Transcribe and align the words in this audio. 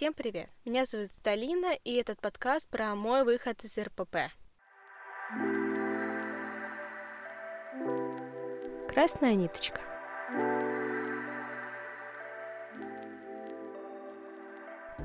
Всем 0.00 0.14
привет! 0.14 0.48
Меня 0.64 0.86
зовут 0.86 1.10
Далина, 1.22 1.74
и 1.74 1.92
этот 1.92 2.22
подкаст 2.22 2.66
про 2.70 2.94
мой 2.94 3.22
выход 3.22 3.62
из 3.64 3.76
РПП. 3.76 4.32
Красная 8.88 9.34
ниточка. 9.34 9.82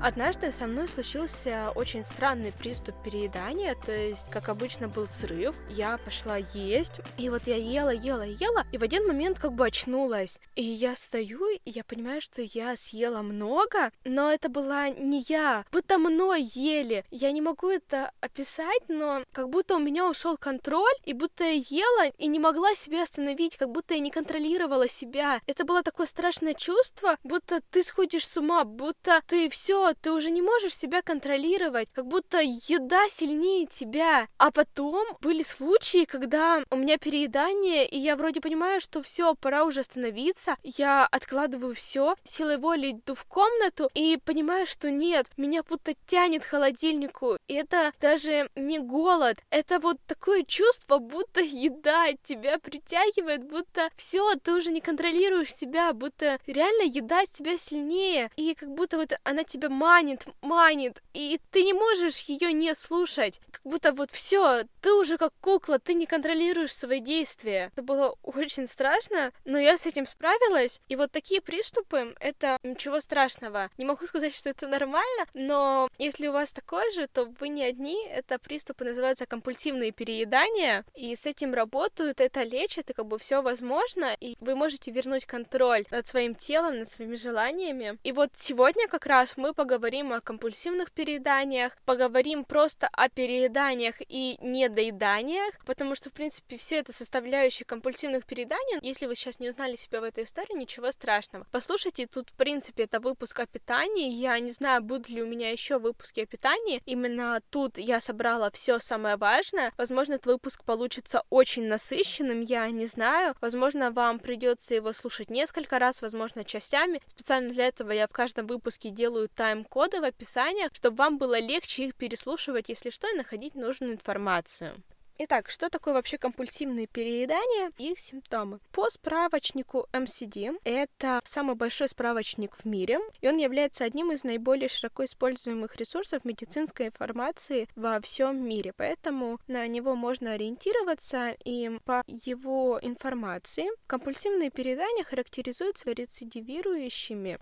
Однажды 0.00 0.52
со 0.52 0.66
мной 0.66 0.88
случился 0.88 1.72
очень 1.74 2.04
странный 2.04 2.52
приступ 2.52 2.94
переедания, 3.02 3.74
то 3.86 3.92
есть, 3.92 4.28
как 4.30 4.48
обычно, 4.48 4.88
был 4.88 5.06
срыв. 5.06 5.56
Я 5.70 5.98
пошла 5.98 6.36
есть, 6.36 7.00
и 7.16 7.30
вот 7.30 7.46
я 7.46 7.56
ела, 7.56 7.90
ела, 7.90 8.22
ела, 8.22 8.66
и 8.72 8.78
в 8.78 8.82
один 8.82 9.06
момент 9.06 9.38
как 9.38 9.54
бы 9.54 9.66
очнулась. 9.66 10.38
И 10.54 10.62
я 10.62 10.94
стою, 10.94 11.48
и 11.48 11.70
я 11.70 11.82
понимаю, 11.82 12.20
что 12.20 12.42
я 12.42 12.76
съела 12.76 13.22
много, 13.22 13.90
но 14.04 14.30
это 14.30 14.48
была 14.48 14.90
не 14.90 15.24
я, 15.28 15.64
будто 15.72 15.98
мной 15.98 16.42
ели. 16.42 17.04
Я 17.10 17.32
не 17.32 17.40
могу 17.40 17.68
это 17.68 18.12
описать, 18.20 18.88
но 18.88 19.24
как 19.32 19.48
будто 19.48 19.76
у 19.76 19.80
меня 19.80 20.08
ушел 20.08 20.36
контроль, 20.36 20.94
и 21.04 21.14
будто 21.14 21.44
я 21.44 21.52
ела 21.52 22.12
и 22.18 22.26
не 22.26 22.38
могла 22.38 22.74
себя 22.74 23.02
остановить, 23.02 23.56
как 23.56 23.70
будто 23.70 23.94
я 23.94 24.00
не 24.00 24.10
контролировала 24.10 24.88
себя. 24.88 25.40
Это 25.46 25.64
было 25.64 25.82
такое 25.82 26.06
страшное 26.06 26.54
чувство, 26.54 27.16
будто 27.24 27.60
ты 27.70 27.82
сходишь 27.82 28.26
с 28.26 28.36
ума, 28.36 28.64
будто 28.64 29.22
ты 29.26 29.48
все 29.48 29.85
ты 29.94 30.12
уже 30.12 30.30
не 30.30 30.42
можешь 30.42 30.76
себя 30.76 31.02
контролировать, 31.02 31.88
как 31.92 32.06
будто 32.06 32.40
еда 32.40 33.08
сильнее 33.08 33.66
тебя. 33.66 34.28
А 34.38 34.50
потом 34.50 35.06
были 35.20 35.42
случаи, 35.42 36.04
когда 36.04 36.62
у 36.70 36.76
меня 36.76 36.98
переедание, 36.98 37.86
и 37.86 37.98
я 37.98 38.16
вроде 38.16 38.40
понимаю, 38.40 38.80
что 38.80 39.02
все, 39.02 39.34
пора 39.34 39.64
уже 39.64 39.80
остановиться. 39.80 40.56
Я 40.62 41.06
откладываю 41.06 41.74
все, 41.74 42.16
силой 42.24 42.58
воли 42.58 42.92
иду 42.92 43.14
в 43.14 43.24
комнату 43.24 43.90
и 43.94 44.18
понимаю, 44.24 44.66
что 44.66 44.90
нет, 44.90 45.26
меня 45.36 45.62
будто 45.62 45.94
тянет 46.06 46.44
к 46.44 46.48
холодильнику. 46.48 47.36
И 47.48 47.54
это 47.54 47.92
даже 48.00 48.48
не 48.56 48.78
голод, 48.78 49.38
это 49.50 49.78
вот 49.78 49.98
такое 50.06 50.44
чувство, 50.44 50.98
будто 50.98 51.40
еда 51.40 52.12
тебя 52.24 52.58
притягивает, 52.58 53.44
будто 53.44 53.90
все, 53.96 54.34
ты 54.36 54.52
уже 54.52 54.70
не 54.70 54.80
контролируешь 54.80 55.54
себя, 55.54 55.92
будто 55.92 56.38
реально 56.46 56.82
еда 56.82 57.24
тебя 57.26 57.56
сильнее, 57.56 58.30
и 58.36 58.54
как 58.54 58.70
будто 58.70 58.96
вот 58.96 59.12
она 59.24 59.44
тебя 59.44 59.68
манит, 59.76 60.26
манит, 60.40 61.02
и 61.12 61.38
ты 61.50 61.62
не 61.62 61.74
можешь 61.74 62.20
ее 62.20 62.52
не 62.52 62.74
слушать. 62.74 63.40
Как 63.50 63.62
будто 63.64 63.92
вот 63.92 64.10
все, 64.10 64.64
ты 64.80 64.92
уже 64.92 65.18
как 65.18 65.32
кукла, 65.40 65.78
ты 65.78 65.94
не 65.94 66.06
контролируешь 66.06 66.74
свои 66.74 67.00
действия. 67.00 67.70
Это 67.74 67.82
было 67.82 68.16
очень 68.22 68.66
страшно, 68.66 69.32
но 69.44 69.58
я 69.58 69.76
с 69.76 69.86
этим 69.86 70.06
справилась. 70.06 70.80
И 70.88 70.96
вот 70.96 71.12
такие 71.12 71.42
приступы, 71.42 72.14
это 72.20 72.58
ничего 72.62 73.00
страшного. 73.00 73.70
Не 73.76 73.84
могу 73.84 74.06
сказать, 74.06 74.34
что 74.34 74.50
это 74.50 74.66
нормально, 74.66 75.26
но 75.34 75.88
если 75.98 76.28
у 76.28 76.32
вас 76.32 76.52
такое 76.52 76.90
же, 76.92 77.06
то 77.06 77.26
вы 77.38 77.48
не 77.48 77.64
одни. 77.64 78.06
Это 78.06 78.38
приступы 78.38 78.84
называются 78.84 79.26
компульсивные 79.26 79.92
переедания, 79.92 80.84
и 80.94 81.14
с 81.14 81.26
этим 81.26 81.52
работают, 81.52 82.20
это 82.20 82.42
лечит, 82.42 82.90
и 82.90 82.94
как 82.94 83.06
бы 83.06 83.18
все 83.18 83.42
возможно, 83.42 84.16
и 84.20 84.36
вы 84.40 84.54
можете 84.54 84.90
вернуть 84.90 85.26
контроль 85.26 85.84
над 85.90 86.06
своим 86.06 86.34
телом, 86.34 86.78
над 86.78 86.88
своими 86.88 87.16
желаниями. 87.16 87.98
И 88.04 88.12
вот 88.12 88.30
сегодня 88.36 88.88
как 88.88 89.04
раз 89.04 89.36
мы 89.36 89.52
поговорим 89.52 89.65
поговорим 89.66 90.12
о 90.12 90.20
компульсивных 90.20 90.92
перееданиях, 90.92 91.76
поговорим 91.84 92.44
просто 92.44 92.88
о 92.92 93.08
перееданиях 93.08 93.96
и 93.98 94.38
недоеданиях, 94.40 95.54
потому 95.64 95.96
что, 95.96 96.08
в 96.08 96.12
принципе, 96.12 96.56
все 96.56 96.76
это 96.76 96.92
составляющие 96.92 97.66
компульсивных 97.66 98.26
перееданий. 98.26 98.78
Если 98.80 99.06
вы 99.06 99.16
сейчас 99.16 99.40
не 99.40 99.48
узнали 99.48 99.74
себя 99.74 100.00
в 100.00 100.04
этой 100.04 100.22
истории, 100.22 100.56
ничего 100.56 100.92
страшного. 100.92 101.48
Послушайте, 101.50 102.06
тут, 102.06 102.30
в 102.30 102.34
принципе, 102.34 102.84
это 102.84 103.00
выпуск 103.00 103.40
о 103.40 103.46
питании. 103.46 104.12
Я 104.12 104.38
не 104.38 104.52
знаю, 104.52 104.82
будут 104.82 105.08
ли 105.08 105.20
у 105.20 105.26
меня 105.26 105.50
еще 105.50 105.80
выпуски 105.80 106.20
о 106.20 106.26
питании. 106.26 106.80
Именно 106.86 107.42
тут 107.50 107.76
я 107.76 108.00
собрала 108.00 108.52
все 108.52 108.78
самое 108.78 109.16
важное. 109.16 109.72
Возможно, 109.76 110.12
этот 110.12 110.26
выпуск 110.26 110.62
получится 110.62 111.24
очень 111.28 111.66
насыщенным, 111.66 112.40
я 112.40 112.70
не 112.70 112.86
знаю. 112.86 113.34
Возможно, 113.40 113.90
вам 113.90 114.20
придется 114.20 114.76
его 114.76 114.92
слушать 114.92 115.28
несколько 115.28 115.80
раз, 115.80 116.02
возможно, 116.02 116.44
частями. 116.44 117.02
Специально 117.08 117.50
для 117.50 117.66
этого 117.66 117.90
я 117.90 118.06
в 118.06 118.12
каждом 118.12 118.46
выпуске 118.46 118.90
делаю 118.90 119.28
тайм 119.28 119.55
тайм-коды 119.56 120.00
в 120.00 120.04
описании, 120.04 120.68
чтобы 120.72 120.96
вам 120.96 121.18
было 121.18 121.38
легче 121.38 121.84
их 121.86 121.94
переслушивать, 121.94 122.68
если 122.68 122.90
что, 122.90 123.08
и 123.08 123.16
находить 123.16 123.54
нужную 123.54 123.94
информацию. 123.94 124.82
Итак, 125.18 125.48
что 125.48 125.70
такое 125.70 125.94
вообще 125.94 126.18
компульсивные 126.18 126.86
переедания 126.86 127.72
и 127.78 127.92
их 127.92 127.98
симптомы? 127.98 128.60
По 128.70 128.90
справочнику 128.90 129.86
MCD, 129.92 130.58
это 130.64 131.22
самый 131.24 131.54
большой 131.54 131.88
справочник 131.88 132.54
в 132.54 132.66
мире, 132.66 132.98
и 133.22 133.28
он 133.28 133.38
является 133.38 133.84
одним 133.84 134.12
из 134.12 134.24
наиболее 134.24 134.68
широко 134.68 135.06
используемых 135.06 135.76
ресурсов 135.76 136.26
медицинской 136.26 136.88
информации 136.88 137.66
во 137.76 137.98
всем 138.02 138.46
мире, 138.46 138.74
поэтому 138.76 139.38
на 139.46 139.66
него 139.66 139.94
можно 139.94 140.32
ориентироваться, 140.32 141.34
и 141.46 141.70
по 141.86 142.04
его 142.06 142.78
информации 142.82 143.68
компульсивные 143.86 144.50
переедания 144.50 145.04
характеризуются 145.04 145.92
рецидивирующими 145.92 147.38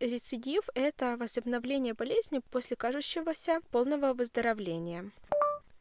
Рецидив— 0.00 0.68
это 0.74 1.16
возобновление 1.16 1.94
болезни 1.94 2.40
после 2.50 2.76
кажущегося 2.76 3.60
полного 3.70 4.14
выздоровления 4.14 5.10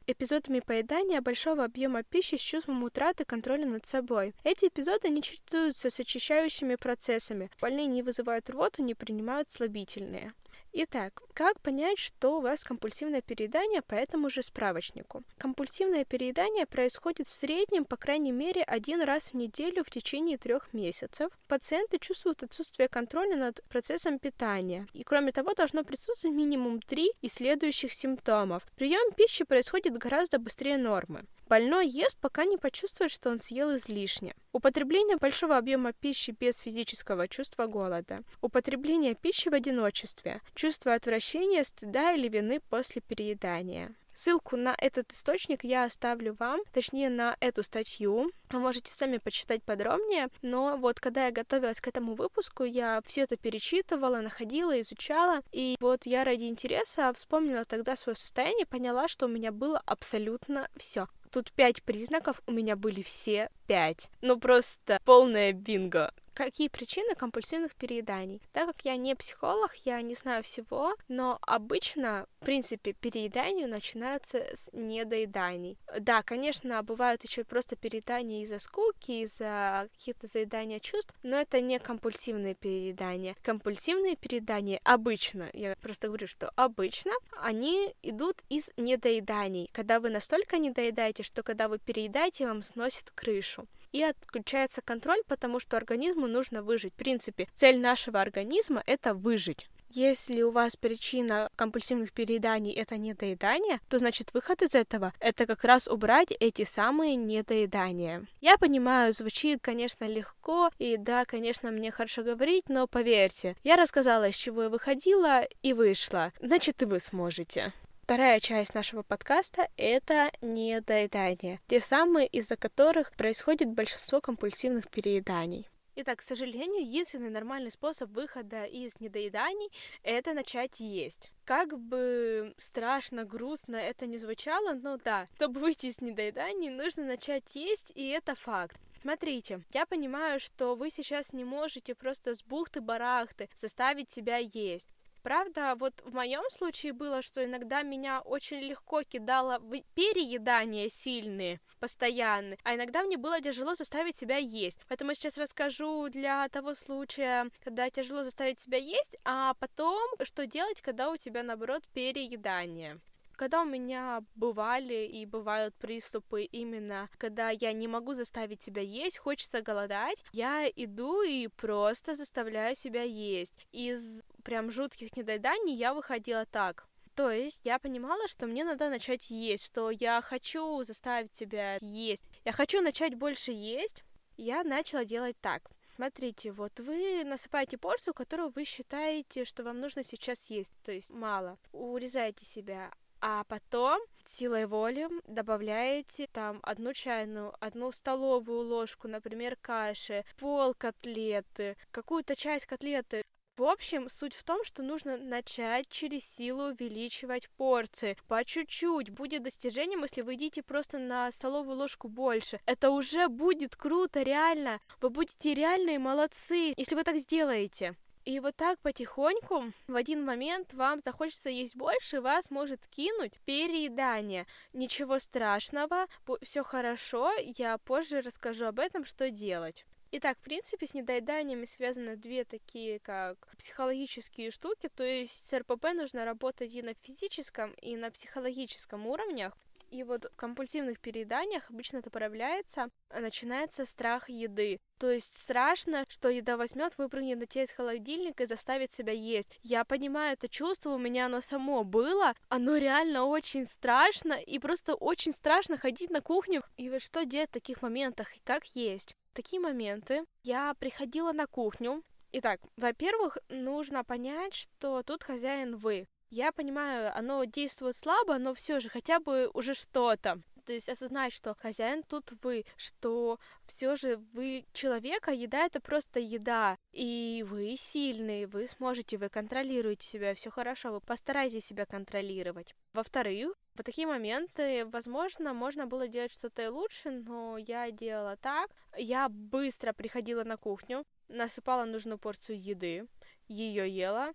эпизодами 0.08 0.62
поедания 0.62 1.22
большого 1.22 1.66
объема 1.66 2.02
пищи 2.02 2.36
с 2.36 2.42
чувством 2.42 2.84
утраты 2.84 3.26
контроля 3.26 3.66
над 3.66 3.86
собой. 3.86 4.34
Эти 4.44 4.66
эпизоды 4.66 5.10
не 5.10 5.22
чередуются 5.22 5.90
с 5.90 6.00
очищающими 6.00 6.76
процессами. 6.76 7.52
Больные 7.62 7.88
не 7.88 8.02
вызывают 8.02 8.50
рвоту, 8.50 8.82
не 8.84 8.96
принимают 8.96 9.52
слабительные. 9.52 10.34
Итак, 10.80 11.24
как 11.34 11.60
понять, 11.62 11.98
что 11.98 12.38
у 12.38 12.42
вас 12.42 12.64
компульсивное 12.64 13.22
переедание 13.22 13.82
по 13.82 13.96
этому 13.96 14.30
же 14.30 14.44
справочнику? 14.44 15.24
Компульсивное 15.40 16.06
переедание 16.06 16.68
происходит 16.68 17.28
в 17.28 17.36
среднем, 17.36 17.84
по 17.84 17.98
крайней 17.98 18.32
мере, 18.32 18.62
один 18.62 19.02
раз 19.02 19.30
в 19.30 19.34
неделю 19.34 19.84
в 19.84 19.90
течение 19.90 20.38
трех 20.38 20.72
месяцев. 20.74 21.32
Пациенты 21.48 21.98
чувствуют 21.98 22.44
отсутствие 22.44 22.90
контроля 22.90 23.38
над 23.38 23.64
процессом 23.70 24.20
питания. 24.20 24.88
И 24.94 25.04
кроме 25.04 25.32
того, 25.32 25.56
должно 25.56 25.84
присутствовать 25.84 26.38
минимум 26.38 26.80
три 26.80 27.12
из 27.24 27.34
следующих 27.34 27.92
симптомов. 27.92 28.62
Прием 28.76 29.12
пищи 29.16 29.46
происходит 29.46 29.98
гораздо 29.98 30.38
быстрее 30.38 30.78
нормы. 30.78 31.26
Больной 31.50 31.88
ест, 31.88 32.20
пока 32.20 32.44
не 32.44 32.58
почувствует, 32.58 33.10
что 33.10 33.30
он 33.30 33.40
съел 33.40 33.74
излишне. 33.78 34.36
Употребление 34.52 35.16
большого 35.16 35.56
объема 35.56 35.94
пищи 35.94 36.36
без 36.38 36.58
физического 36.58 37.30
чувства 37.30 37.68
голода. 37.68 38.22
Употребление 38.42 39.16
пищи 39.16 39.48
в 39.48 39.54
одиночестве. 39.54 40.42
Чувство 40.56 40.67
отвращения, 40.94 41.64
стыда 41.64 42.14
или 42.14 42.28
вины 42.28 42.60
после 42.70 43.02
переедания. 43.02 43.96
Ссылку 44.18 44.58
на 44.58 44.74
этот 44.80 45.12
источник 45.14 45.64
я 45.64 45.84
оставлю 45.84 46.36
вам, 46.40 46.62
точнее 46.74 47.10
на 47.10 47.38
эту 47.40 47.62
статью. 47.62 48.32
Вы 48.50 48.60
можете 48.60 48.92
сами 48.92 49.20
почитать 49.20 49.62
подробнее. 49.62 50.30
Но 50.42 50.76
вот 50.78 51.00
когда 51.00 51.28
я 51.28 51.32
готовилась 51.32 51.80
к 51.80 51.88
этому 51.88 52.16
выпуску, 52.16 52.64
я 52.64 53.04
все 53.06 53.22
это 53.22 53.38
перечитывала, 53.38 54.22
находила, 54.22 54.82
изучала. 54.82 55.42
И 55.52 55.76
вот 55.80 56.08
я 56.08 56.24
ради 56.24 56.46
интереса 56.46 57.14
вспомнила 57.14 57.64
тогда 57.64 57.96
свое 57.96 58.16
состояние, 58.16 58.66
поняла, 58.66 59.08
что 59.08 59.28
у 59.28 59.30
меня 59.30 59.52
было 59.52 59.80
абсолютно 59.86 60.68
все. 60.76 61.08
Тут 61.32 61.52
пять 61.52 61.84
признаков, 61.84 62.42
у 62.48 62.52
меня 62.52 62.76
были 62.76 63.04
все 63.04 63.52
пять. 63.68 64.10
Ну 64.22 64.40
просто 64.40 65.00
полное 65.06 65.54
бинго. 65.54 66.12
Какие 66.38 66.68
причины 66.68 67.16
компульсивных 67.16 67.74
перееданий? 67.74 68.44
Так 68.54 68.68
как 68.68 68.86
я 68.86 68.96
не 68.96 69.16
психолог, 69.16 69.74
я 69.86 70.00
не 70.04 70.14
знаю 70.14 70.44
всего, 70.44 70.96
но 71.08 71.40
обычно, 71.42 72.28
в 72.40 72.46
принципе, 72.46 72.94
переедания 72.94 73.66
начинаются 73.66 74.46
с 74.54 74.70
недоеданий. 74.72 75.80
Да, 76.00 76.22
конечно, 76.22 76.84
бывают 76.84 77.24
еще 77.24 77.44
просто 77.44 77.76
переедания 77.76 78.44
из-за 78.44 78.60
скуки, 78.60 79.24
из-за 79.24 79.90
каких-то 79.94 80.28
заедания 80.28 80.80
чувств, 80.80 81.16
но 81.24 81.38
это 81.38 81.60
не 81.60 81.80
компульсивные 81.80 82.54
переедания. 82.54 83.36
Компульсивные 83.42 84.16
переедания 84.16 84.80
обычно, 84.84 85.50
я 85.54 85.76
просто 85.82 86.06
говорю, 86.06 86.28
что 86.28 86.52
обычно, 86.56 87.14
они 87.42 87.96
идут 88.04 88.44
из 88.50 88.70
недоеданий, 88.78 89.72
когда 89.74 90.00
вы 90.00 90.12
настолько 90.12 90.60
недоедаете, 90.60 91.24
что 91.24 91.42
когда 91.42 91.68
вы 91.68 91.80
переедаете, 91.80 92.46
вам 92.46 92.62
сносит 92.62 93.10
крышу 93.10 93.68
и 93.92 94.04
отключается 94.04 94.82
контроль, 94.82 95.22
потому 95.28 95.60
что 95.60 95.78
организму 95.78 96.28
нужно 96.28 96.62
выжить. 96.62 96.94
В 96.94 96.98
принципе, 96.98 97.48
цель 97.56 97.80
нашего 97.80 98.22
организма— 98.22 98.84
это 98.86 99.14
выжить. 99.14 99.68
Если 99.90 100.42
у 100.42 100.52
вас 100.52 100.76
причина 100.76 101.50
компульсивных 101.56 102.12
перееданий 102.12 102.74
это 102.74 102.98
недоедание, 102.98 103.80
то 103.88 104.00
значит 104.00 104.34
выход 104.34 104.62
из 104.62 104.76
этого 104.76 105.14
это 105.20 105.46
как 105.46 105.64
раз 105.64 105.88
убрать 105.88 106.32
эти 106.40 106.66
самые 106.66 107.16
недоедания. 107.16 108.28
Я 108.42 108.58
понимаю, 108.58 109.14
звучит, 109.14 109.60
конечно, 109.62 110.04
легко, 110.04 110.70
и 110.78 110.98
да, 110.98 111.24
конечно, 111.24 111.72
мне 111.72 111.92
хорошо 111.92 112.24
говорить, 112.24 112.68
но 112.68 112.88
поверьте, 112.88 113.56
я 113.64 113.78
рассказала, 113.78 114.28
из 114.28 114.36
чего 114.36 114.64
я 114.64 114.70
выходила 114.70 115.44
и 115.64 115.72
вышла, 115.72 116.34
значит 116.42 116.82
и 116.82 116.86
вы 116.86 117.00
сможете. 117.00 117.74
Вторая 118.08 118.40
часть 118.40 118.74
нашего 118.74 119.04
подкаста— 119.04 119.70
это 119.76 120.32
недоедание. 120.40 121.60
Те 121.68 121.82
самые, 121.82 122.26
из-за 122.28 122.56
которых 122.56 123.12
происходит 123.12 123.74
большинство 123.74 124.22
компульсивных 124.22 124.90
перееданий. 124.90 125.68
Итак, 125.98 126.20
к 126.20 126.22
сожалению, 126.22 126.88
единственный 126.88 127.30
нормальный 127.30 127.70
способ 127.70 128.10
выхода 128.12 128.64
из 128.64 128.98
недоеданий— 129.02 129.70
это 130.04 130.34
начать 130.34 130.80
есть. 130.80 131.34
Как 131.44 131.78
бы 131.78 132.56
страшно, 132.58 133.26
грустно 133.26 133.76
это 133.76 134.06
не 134.06 134.20
звучало, 134.20 134.72
но 134.72 134.96
да, 134.96 135.28
чтобы 135.36 135.60
выйти 135.60 135.88
из 135.88 136.00
недоеданий, 136.00 136.70
нужно 136.70 137.04
начать 137.04 137.56
есть, 137.56 137.92
и 137.94 138.08
это 138.08 138.36
факт. 138.36 138.80
Смотрите, 139.02 139.64
я 139.74 139.86
понимаю, 139.86 140.40
что 140.40 140.76
вы 140.76 140.92
сейчас 140.92 141.34
не 141.34 141.44
можете 141.44 141.94
просто 141.94 142.36
с 142.36 142.42
бухты-барахты 142.42 143.50
заставить 143.58 144.12
себя 144.12 144.38
есть. 144.38 144.88
Правда, 145.28 145.76
вот 145.78 145.94
в 146.06 146.14
моем 146.14 146.44
случае 146.52 146.94
было, 146.94 147.22
что 147.22 147.44
иногда 147.44 147.82
меня 147.82 148.22
очень 148.22 148.62
легко 148.62 149.04
кидало 149.04 149.60
в 149.60 149.82
переедания 149.94 150.88
сильные, 150.88 151.60
постоянные, 151.82 152.58
а 152.64 152.76
иногда 152.76 153.04
мне 153.04 153.18
было 153.18 153.42
тяжело 153.42 153.76
заставить 153.76 154.18
себя 154.18 154.38
есть. 154.38 154.80
Поэтому 154.88 155.14
сейчас 155.14 155.38
расскажу 155.38 156.08
для 156.08 156.48
того 156.48 156.76
случая, 156.76 157.50
когда 157.62 157.90
тяжело 157.90 158.24
заставить 158.24 158.62
себя 158.62 158.78
есть, 158.78 159.18
а 159.26 159.54
потом, 159.56 160.00
что 160.24 160.48
делать, 160.48 160.82
когда 160.82 161.12
у 161.12 161.18
тебя, 161.18 161.44
наоборот, 161.44 161.84
переедание 161.94 162.98
когда 163.38 163.62
у 163.62 163.66
меня 163.66 164.24
бывали 164.36 165.06
и 165.06 165.26
бывают 165.26 165.76
приступы 165.76 166.44
именно, 166.44 167.10
когда 167.18 167.50
я 167.52 167.72
не 167.72 167.88
могу 167.88 168.14
заставить 168.14 168.62
себя 168.62 168.82
есть, 168.82 169.18
хочется 169.18 169.62
голодать, 169.62 170.24
я 170.34 170.68
иду 170.68 171.22
и 171.22 171.48
просто 171.48 172.16
заставляю 172.16 172.76
себя 172.76 173.04
есть. 173.04 173.54
Из 173.72 174.22
прям 174.44 174.72
жутких 174.72 175.16
недоеданий 175.16 175.76
я 175.76 175.94
выходила 175.94 176.46
так. 176.46 176.88
То 177.16 177.32
есть 177.32 177.62
я 177.64 177.80
понимала, 177.80 178.28
что 178.28 178.46
мне 178.46 178.64
надо 178.64 178.90
начать 178.90 179.32
есть, 179.32 179.66
что 179.66 179.90
я 179.90 180.22
хочу 180.22 180.84
заставить 180.84 181.36
себя 181.36 181.78
есть. 181.82 182.24
Я 182.46 182.52
хочу 182.52 182.82
начать 182.82 183.16
больше 183.16 183.52
есть. 183.52 184.04
Я 184.36 184.64
начала 184.64 185.04
делать 185.04 185.36
так. 185.42 185.64
Смотрите, 185.96 186.52
вот 186.52 186.80
вы 186.80 187.24
насыпаете 187.24 187.80
порцию, 187.80 188.14
которую 188.14 188.52
вы 188.52 188.66
считаете, 188.66 189.46
что 189.46 189.64
вам 189.64 189.80
нужно 189.80 190.04
сейчас 190.04 190.52
есть, 190.52 190.78
то 190.84 190.92
есть 190.92 191.10
мало. 191.10 191.58
Урезаете 191.72 192.46
себя, 192.46 192.92
а 193.22 193.44
потом 193.46 194.00
силой 194.26 194.66
воли 194.66 195.08
добавляете 195.28 196.28
там 196.28 196.60
одну 196.64 196.94
чайную, 196.94 197.54
одну 197.60 197.92
столовую 197.92 198.62
ложку, 198.62 199.08
например, 199.08 199.58
каши, 199.62 200.26
пол 200.38 200.74
котлеты, 200.74 201.78
какую-то 201.92 202.36
часть 202.36 202.66
котлеты. 202.66 203.24
В 203.58 203.64
общем, 203.64 204.08
суть 204.08 204.36
в 204.36 204.44
том, 204.44 204.64
что 204.64 204.84
нужно 204.84 205.18
начать 205.18 205.90
через 205.90 206.24
силу 206.36 206.66
увеличивать 206.66 207.50
порции. 207.58 208.16
По 208.28 208.46
чуть-чуть. 208.46 209.10
Будет 209.10 209.42
достижением, 209.42 210.04
если 210.04 210.22
вы 210.22 210.34
едите 210.34 210.62
просто 210.62 211.00
на 211.00 211.32
столовую 211.32 211.76
ложку 211.76 212.08
больше. 212.08 212.60
Это 212.68 212.92
уже 212.92 213.30
будет 213.30 213.76
круто, 213.76 214.22
реально. 214.22 214.80
Вы 215.02 215.10
будете 215.10 215.56
реальные 215.56 215.98
молодцы, 215.98 216.72
если 216.78 216.94
вы 216.94 217.04
так 217.04 217.18
сделаете. 217.18 217.96
И 218.28 218.42
вот 218.42 218.58
так 218.58 218.78
потихоньку 218.82 219.72
в 219.88 219.96
один 219.96 220.26
момент 220.26 220.74
вам 220.74 221.00
захочется 221.02 221.50
есть 221.50 221.78
больше, 221.78 222.20
вас 222.20 222.52
может 222.52 222.86
кинуть 222.88 223.40
переедание. 223.46 224.46
Ничего 224.74 225.18
страшного, 225.20 226.08
все 226.42 226.62
хорошо, 226.62 227.32
я 227.38 227.78
позже 227.78 228.20
расскажу 228.20 228.66
об 228.66 228.80
этом, 228.80 229.06
что 229.06 229.32
делать. 229.32 229.86
Итак, 230.12 230.38
в 230.40 230.42
принципе, 230.42 230.88
с 230.88 230.94
недоеданиями 230.94 231.66
связаны 231.66 232.18
две 232.18 232.44
такие, 232.44 233.00
как 233.00 233.38
психологические 233.58 234.52
штуки, 234.52 234.90
то 234.94 235.06
есть 235.06 235.48
с 235.48 235.58
РПП 235.58 235.94
нужно 235.94 236.26
работать 236.26 236.74
и 236.74 236.82
на 236.82 236.96
физическом, 236.96 237.72
и 237.76 237.96
на 237.96 238.12
психологическом 238.12 239.08
уровнях. 239.08 239.54
И 239.90 240.04
вот 240.04 240.26
в 240.26 240.36
компульсивных 240.36 241.00
перееданиях 241.00 241.70
обычно 241.70 241.98
это 241.98 242.10
проявляется, 242.10 242.90
начинается 243.10 243.86
страх 243.86 244.30
еды. 244.30 244.80
То 244.98 245.12
есть 245.12 245.38
страшно, 245.38 246.06
что 246.08 246.30
еда 246.30 246.58
возьмет, 246.58 246.98
выпрыгнет 246.98 247.40
на 247.40 247.46
тебя 247.46 247.64
из 247.64 247.72
холодильника 247.72 248.44
и 248.44 248.48
заставит 248.48 248.92
себя 248.92 249.14
есть. 249.14 249.58
Я 249.62 249.86
понимаю 249.86 250.34
это 250.34 250.50
чувство, 250.50 250.92
у 250.92 250.98
меня 250.98 251.28
оно 251.28 251.42
само 251.42 251.84
было, 251.84 252.34
оно 252.50 252.78
реально 252.78 253.26
очень 253.26 253.68
страшно, 253.68 254.34
и 254.34 254.60
просто 254.60 254.96
очень 254.96 255.34
страшно 255.34 255.78
ходить 255.78 256.10
на 256.10 256.22
кухню. 256.22 256.64
И 256.78 256.90
вот 256.90 257.02
что 257.02 257.26
делать 257.26 257.50
в 257.50 257.54
таких 257.54 257.82
моментах, 257.82 258.36
и 258.36 258.42
как 258.44 258.66
есть 258.74 259.16
такие 259.38 259.60
моменты 259.62 260.26
я 260.42 260.74
приходила 260.74 261.32
на 261.32 261.46
кухню. 261.46 262.04
Итак, 262.32 262.60
во-первых, 262.76 263.38
нужно 263.50 264.04
понять, 264.04 264.56
что 264.56 265.04
тут 265.04 265.24
хозяин 265.24 265.78
вы. 265.78 266.08
Я 266.30 266.52
понимаю, 266.52 267.16
оно 267.18 267.46
действует 267.46 267.96
слабо, 267.96 268.38
но 268.38 268.54
все 268.54 268.80
же 268.80 268.90
хотя 268.90 269.20
бы 269.20 269.50
уже 269.54 269.74
что-то. 269.74 270.42
То 270.66 270.74
есть 270.74 270.90
осознать, 270.90 271.32
что 271.32 271.56
хозяин 271.56 272.04
тут 272.04 272.34
вы, 272.44 272.66
что 272.76 273.40
все 273.68 273.96
же 273.96 274.18
вы 274.34 274.66
человека, 274.74 275.32
еда 275.32 275.66
это 275.66 275.80
просто 275.80 276.20
еда, 276.20 276.78
и 276.92 277.46
вы 277.48 277.78
сильный, 277.80 278.48
вы 278.48 278.68
сможете, 278.68 279.18
вы 279.18 279.30
контролируете 279.30 280.06
себя, 280.06 280.36
все 280.36 280.50
хорошо, 280.50 280.92
вы 280.92 281.00
постарайтесь 281.00 281.66
себя 281.66 281.86
контролировать. 281.86 282.76
Во-вторых, 282.92 283.54
в 283.76 283.84
такие 283.84 284.08
моменты, 284.08 284.86
возможно, 284.88 285.54
можно 285.54 285.88
было 285.88 286.10
делать 286.10 286.34
что-то 286.34 286.64
и 286.64 286.68
лучше, 286.68 287.12
но 287.12 287.58
я 287.58 287.90
делала 287.90 288.36
так. 288.36 288.70
Я 288.98 289.30
быстро 289.30 289.94
приходила 289.94 290.44
на 290.44 290.58
кухню, 290.58 291.06
насыпала 291.30 291.86
нужную 291.86 292.18
порцию 292.18 292.62
еды, 292.62 293.08
ее 293.48 293.90
ела 293.90 294.34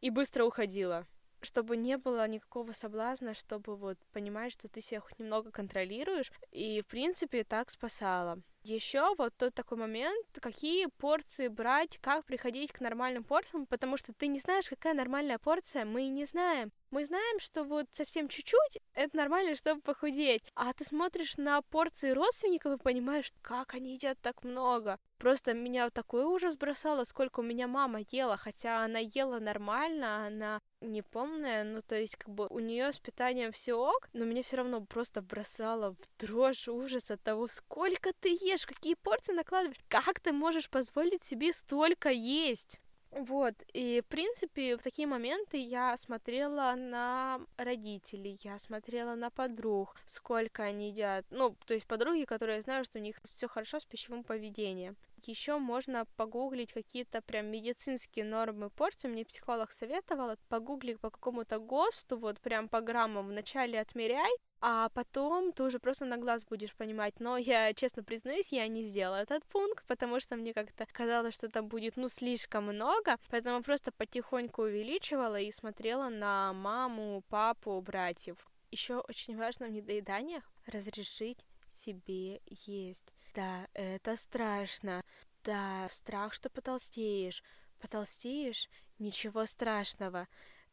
и 0.00 0.10
быстро 0.10 0.44
уходила 0.44 1.06
чтобы 1.42 1.76
не 1.76 1.96
было 1.96 2.26
никакого 2.28 2.72
соблазна, 2.72 3.34
чтобы 3.34 3.76
вот 3.76 3.98
понимать, 4.12 4.52
что 4.52 4.68
ты 4.68 4.80
себя 4.80 5.00
хоть 5.00 5.18
немного 5.18 5.50
контролируешь, 5.50 6.32
и 6.50 6.82
в 6.82 6.86
принципе 6.86 7.44
так 7.44 7.70
спасала. 7.70 8.40
Еще 8.62 9.14
вот 9.16 9.34
тот 9.36 9.54
такой 9.54 9.78
момент, 9.78 10.26
какие 10.40 10.86
порции 10.86 11.48
брать, 11.48 11.98
как 11.98 12.24
приходить 12.26 12.72
к 12.72 12.80
нормальным 12.80 13.24
порциям, 13.24 13.66
потому 13.66 13.96
что 13.96 14.12
ты 14.12 14.26
не 14.26 14.40
знаешь, 14.40 14.68
какая 14.68 14.94
нормальная 14.94 15.38
порция, 15.38 15.84
мы 15.84 16.08
не 16.08 16.24
знаем. 16.24 16.72
Мы 16.90 17.04
знаем, 17.04 17.38
что 17.38 17.64
вот 17.64 17.86
совсем 17.92 18.28
чуть-чуть 18.28 18.78
это 18.94 19.16
нормально, 19.16 19.54
чтобы 19.54 19.82
похудеть. 19.82 20.42
А 20.54 20.72
ты 20.72 20.84
смотришь 20.84 21.36
на 21.36 21.60
порции 21.62 22.10
родственников 22.10 22.74
и 22.74 22.82
понимаешь, 22.82 23.30
как 23.42 23.74
они 23.74 23.92
едят 23.92 24.18
так 24.22 24.42
много. 24.42 24.98
Просто 25.18 25.52
меня 25.52 25.90
такой 25.90 26.24
ужас 26.24 26.56
бросало, 26.56 27.04
сколько 27.04 27.40
у 27.40 27.42
меня 27.42 27.66
мама 27.66 28.00
ела, 28.10 28.36
хотя 28.36 28.84
она 28.84 29.00
ела 29.00 29.40
нормально, 29.40 30.26
она 30.26 30.60
не 30.80 31.02
полная, 31.02 31.64
ну 31.64 31.82
то 31.82 31.96
есть 31.96 32.14
как 32.16 32.28
бы 32.28 32.46
у 32.48 32.60
нее 32.60 32.92
с 32.92 33.00
питанием 33.00 33.50
все 33.50 33.74
ок, 33.74 34.08
но 34.12 34.24
меня 34.24 34.44
все 34.44 34.58
равно 34.58 34.80
просто 34.80 35.20
бросало 35.20 35.96
в 35.96 36.20
дрожь 36.20 36.68
ужас 36.68 37.10
от 37.10 37.20
того, 37.22 37.48
сколько 37.48 38.12
ты 38.20 38.28
ешь, 38.28 38.64
какие 38.64 38.94
порции 38.94 39.32
накладываешь, 39.32 39.80
как 39.88 40.20
ты 40.20 40.32
можешь 40.32 40.70
позволить 40.70 41.24
себе 41.24 41.52
столько 41.52 42.10
есть. 42.10 42.78
Вот, 43.10 43.54
и, 43.72 44.02
в 44.04 44.08
принципе, 44.08 44.76
в 44.76 44.82
такие 44.82 45.08
моменты 45.08 45.56
я 45.56 45.96
смотрела 45.96 46.74
на 46.76 47.40
родителей, 47.56 48.38
я 48.42 48.58
смотрела 48.58 49.14
на 49.14 49.30
подруг, 49.30 49.96
сколько 50.04 50.62
они 50.62 50.90
едят. 50.90 51.24
Ну, 51.30 51.56
то 51.66 51.74
есть 51.74 51.86
подруги, 51.86 52.24
которые 52.24 52.56
я 52.56 52.62
знаю, 52.62 52.84
что 52.84 52.98
у 52.98 53.02
них 53.02 53.16
все 53.24 53.48
хорошо 53.48 53.80
с 53.80 53.84
пищевым 53.84 54.24
поведением. 54.24 54.96
Еще 55.28 55.58
можно 55.58 56.06
погуглить 56.16 56.72
какие-то 56.72 57.20
прям 57.20 57.48
медицинские 57.48 58.24
нормы 58.24 58.70
порций. 58.70 59.10
Мне 59.10 59.26
психолог 59.26 59.72
советовал 59.72 60.36
погуглить 60.48 60.98
по 61.00 61.10
какому-то 61.10 61.58
ГОСТу, 61.58 62.16
вот 62.16 62.40
прям 62.40 62.66
по 62.66 62.80
граммам 62.80 63.26
вначале 63.28 63.78
отмеряй, 63.78 64.30
а 64.62 64.88
потом 64.88 65.52
ты 65.52 65.64
уже 65.64 65.80
просто 65.80 66.06
на 66.06 66.16
глаз 66.16 66.46
будешь 66.46 66.74
понимать. 66.74 67.20
Но 67.20 67.36
я, 67.36 67.74
честно 67.74 68.02
признаюсь, 68.02 68.52
я 68.52 68.66
не 68.68 68.82
сделала 68.82 69.16
этот 69.16 69.44
пункт, 69.44 69.84
потому 69.86 70.18
что 70.18 70.36
мне 70.36 70.54
как-то 70.54 70.86
казалось, 70.90 71.34
что 71.34 71.50
там 71.50 71.68
будет, 71.68 71.98
ну, 71.98 72.08
слишком 72.08 72.64
много, 72.64 73.18
поэтому 73.28 73.62
просто 73.62 73.92
потихоньку 73.92 74.62
увеличивала 74.62 75.38
и 75.38 75.52
смотрела 75.52 76.08
на 76.08 76.54
маму, 76.54 77.22
папу, 77.28 77.78
братьев. 77.82 78.48
Еще 78.70 78.96
очень 78.96 79.36
важно 79.36 79.66
в 79.66 79.72
недоеданиях 79.72 80.50
разрешить 80.64 81.44
себе 81.70 82.40
есть. 82.46 83.12
Да, 83.38 83.68
это 83.72 84.16
страшно. 84.16 85.04
Да, 85.44 85.86
страх, 85.90 86.34
что 86.34 86.50
потолстеешь. 86.50 87.44
Потолстеешь? 87.78 88.68
Ничего 88.98 89.46
страшного. 89.46 90.26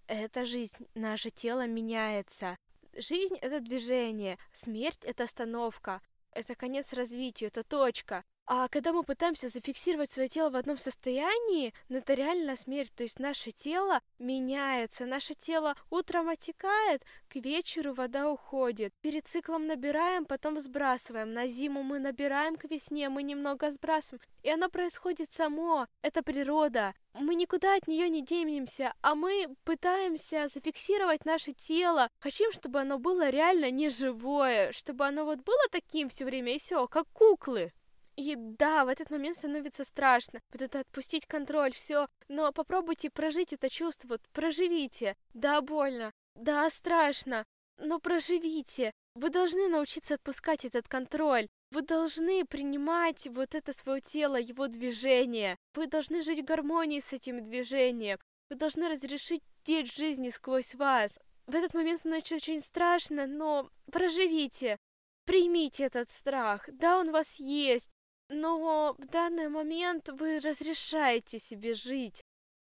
Это 0.08 0.46
жизнь, 0.46 0.88
наше 0.96 1.30
тело 1.30 1.68
меняется. 1.68 2.58
Жизнь— 2.98 3.36
это 3.42 3.60
движение, 3.60 4.40
смерть— 4.52 4.98
это 5.04 5.26
остановка, 5.26 6.02
это 6.32 6.56
конец 6.56 6.92
развитию, 6.92 7.50
это 7.50 7.64
точка. 7.64 8.24
А 8.48 8.68
когда 8.68 8.94
мы 8.94 9.04
пытаемся 9.04 9.50
зафиксировать 9.50 10.12
свое 10.12 10.30
тело 10.30 10.52
в 10.52 10.56
одном 10.56 10.78
состоянии, 10.78 11.74
ну 11.90 11.98
это 11.98 12.14
реально 12.14 12.56
смерть. 12.56 12.94
То 12.96 13.02
есть 13.02 13.20
наше 13.20 13.52
тело 13.52 14.02
меняется, 14.20 15.08
наше 15.08 15.34
тело 15.34 15.76
утром 15.90 16.30
отекает, 16.30 17.04
к 17.28 17.38
вечеру 17.38 17.96
вода 17.96 18.30
уходит. 18.30 18.94
Перед 19.02 19.28
циклом 19.28 19.66
набираем, 19.66 20.26
потом 20.26 20.60
сбрасываем. 20.60 21.34
На 21.34 21.48
зиму 21.48 21.82
мы 21.82 21.98
набираем, 21.98 22.56
к 22.56 22.66
весне 22.66 23.10
мы 23.10 23.24
немного 23.24 23.72
сбрасываем. 23.72 24.22
И 24.44 24.50
оно 24.50 24.70
происходит 24.70 25.34
само. 25.34 25.88
Это 26.04 26.22
природа. 26.22 26.94
Мы 27.14 27.34
никуда 27.34 27.76
от 27.76 27.88
нее 27.88 28.10
не 28.10 28.22
денемся, 28.22 28.94
а 29.02 29.16
мы 29.16 29.56
пытаемся 29.64 30.50
зафиксировать 30.54 31.26
наше 31.26 31.54
тело. 31.54 32.12
Хотим, 32.20 32.52
чтобы 32.52 32.82
оно 32.82 33.00
было 33.00 33.30
реально 33.30 33.72
неживое, 33.72 34.72
чтобы 34.72 35.08
оно 35.08 35.26
вот 35.26 35.40
было 35.40 35.64
таким 35.72 36.10
все 36.10 36.26
время 36.26 36.56
и 36.56 36.60
все, 36.60 36.88
как 36.88 37.08
куклы. 37.12 37.74
И 38.16 38.36
да, 38.36 38.86
в 38.86 38.88
этот 38.88 39.10
момент 39.10 39.38
становится 39.38 39.84
страшно. 39.84 40.40
Вот 40.52 40.62
это 40.62 40.80
отпустить 40.80 41.26
контроль, 41.26 41.74
все. 41.74 42.08
Но 42.28 42.52
попробуйте 42.52 43.10
прожить 43.10 43.54
это 43.54 43.70
чувство, 43.70 44.10
вот 44.10 44.22
проживите. 44.32 45.16
Да, 45.34 45.62
больно. 45.62 46.12
Да, 46.36 46.70
страшно. 46.70 47.46
Но 47.78 48.00
проживите. 48.00 48.92
Вы 49.16 49.30
должны 49.30 49.68
научиться 49.68 50.16
отпускать 50.16 50.66
этот 50.66 50.88
контроль. 50.88 51.48
Вы 51.72 51.82
должны 51.82 52.46
принимать 52.46 53.28
вот 53.28 53.54
это 53.54 53.74
свое 53.74 54.00
тело, 54.00 54.38
его 54.38 54.68
движение. 54.68 55.58
Вы 55.74 55.88
должны 55.88 56.22
жить 56.22 56.42
в 56.42 56.46
гармонии 56.46 57.02
с 57.02 57.12
этим 57.12 57.44
движением. 57.44 58.18
Вы 58.50 58.56
должны 58.56 58.88
разрешить 58.88 59.42
течь 59.64 59.96
жизни 59.96 60.30
сквозь 60.30 60.76
вас. 60.76 61.20
В 61.48 61.56
этот 61.56 61.74
момент 61.74 62.00
становится 62.00 62.36
очень 62.36 62.62
страшно, 62.62 63.28
но 63.28 63.70
проживите. 63.92 64.78
Примите 65.26 65.86
этот 65.86 66.10
страх. 66.10 66.70
Да, 66.72 67.00
он 67.00 67.10
у 67.10 67.12
вас 67.12 67.36
есть. 67.40 67.90
Но 68.30 68.96
в 68.98 69.06
данный 69.06 69.50
момент 69.50 70.10
вы 70.10 70.40
разрешаете 70.40 71.40
себе 71.40 71.74
жить. 71.74 72.24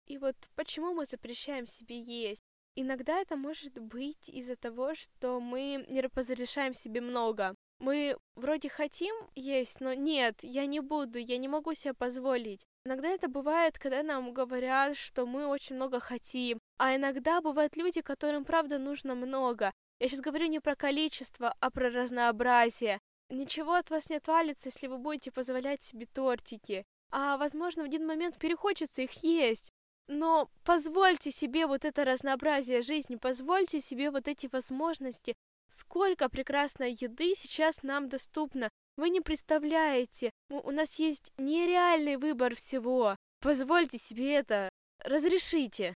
И 0.07 0.17
вот 0.17 0.37
почему 0.55 0.95
мы 0.95 1.05
запрещаем 1.05 1.67
себе 1.67 2.01
есть? 2.01 2.43
Иногда 2.75 3.19
это 3.19 3.37
может 3.37 3.79
быть 3.79 4.29
из-за 4.29 4.57
того, 4.57 4.95
что 4.95 5.41
мы 5.41 5.85
не 5.89 6.01
разрешаем 6.01 6.75
себе 6.75 7.01
много. 7.01 7.55
Мы 7.81 8.17
вроде 8.37 8.69
хотим 8.69 9.15
есть, 9.35 9.81
но 9.81 9.95
нет, 9.95 10.37
я 10.43 10.67
не 10.67 10.81
буду, 10.81 11.19
я 11.19 11.39
не 11.39 11.49
могу 11.49 11.75
себе 11.75 11.95
позволить. 11.95 12.63
Иногда 12.85 13.09
это 13.09 13.29
бывает, 13.29 13.79
когда 13.79 14.03
нам 14.03 14.33
говорят, 14.33 14.97
что 14.97 15.27
мы 15.27 15.47
очень 15.47 15.77
много 15.77 16.01
хотим, 16.01 16.59
а 16.79 16.97
иногда 16.97 17.41
бывают 17.41 17.77
люди, 17.77 18.01
которым 18.01 18.45
правда 18.45 18.79
нужно 18.79 19.15
много. 19.15 19.73
Я 20.01 20.09
сейчас 20.09 20.21
говорю 20.21 20.47
не 20.47 20.61
про 20.61 20.75
количество, 20.75 21.55
а 21.61 21.71
про 21.71 21.91
разнообразие. 21.91 23.01
Ничего 23.31 23.75
от 23.75 23.91
вас 23.91 24.09
не 24.09 24.17
отвалится, 24.17 24.69
если 24.69 24.87
вы 24.87 24.99
будете 24.99 25.31
позволять 25.31 25.83
себе 25.83 26.07
тортики. 26.07 26.85
А, 27.11 27.37
возможно, 27.37 27.83
в 27.83 27.87
один 27.87 28.07
момент 28.07 28.39
перехочется 28.39 29.03
их 29.03 29.23
есть. 29.23 29.71
Но 30.07 30.51
позвольте 30.65 31.31
себе 31.31 31.67
вот 31.67 31.85
это 31.85 32.05
разнообразие 32.05 32.81
жизни, 32.81 33.17
позвольте 33.17 33.81
себе 33.81 34.11
вот 34.11 34.27
эти 34.27 34.49
возможности. 34.51 35.35
Сколько 35.69 36.31
прекрасной 36.31 36.93
еды 36.93 37.35
сейчас 37.37 37.83
нам 37.83 38.09
доступно. 38.09 38.71
Вы 38.97 39.11
не 39.11 39.21
представляете, 39.21 40.31
у 40.49 40.71
нас 40.71 40.99
есть 40.99 41.33
нереальный 41.37 42.17
выбор 42.17 42.55
всего. 42.55 43.17
Позвольте 43.41 43.99
себе 43.99 44.35
это, 44.35 44.71
разрешите. 45.05 45.95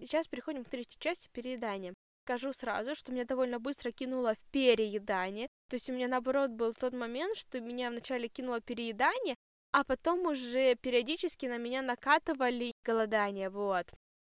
Сейчас 0.00 0.26
переходим 0.26 0.64
к 0.64 0.68
третьей 0.68 0.98
части 0.98 1.28
переедания. 1.32 1.94
Скажу 2.24 2.52
сразу, 2.52 2.94
что 2.94 3.12
меня 3.12 3.24
довольно 3.24 3.58
быстро 3.58 3.92
кинуло 3.92 4.34
в 4.34 4.50
переедание. 4.50 5.48
То 5.68 5.76
есть 5.76 5.88
у 5.88 5.92
меня 5.92 6.08
наоборот 6.08 6.50
был 6.50 6.74
тот 6.74 6.92
момент, 6.92 7.36
что 7.36 7.60
меня 7.60 7.90
вначале 7.90 8.28
кинуло 8.28 8.60
переедание, 8.60 9.36
а 9.72 9.84
потом 9.84 10.26
уже 10.26 10.74
периодически 10.76 11.46
на 11.46 11.58
меня 11.58 11.82
накатывали 11.82 12.72
голодание, 12.84 13.50
вот. 13.50 13.86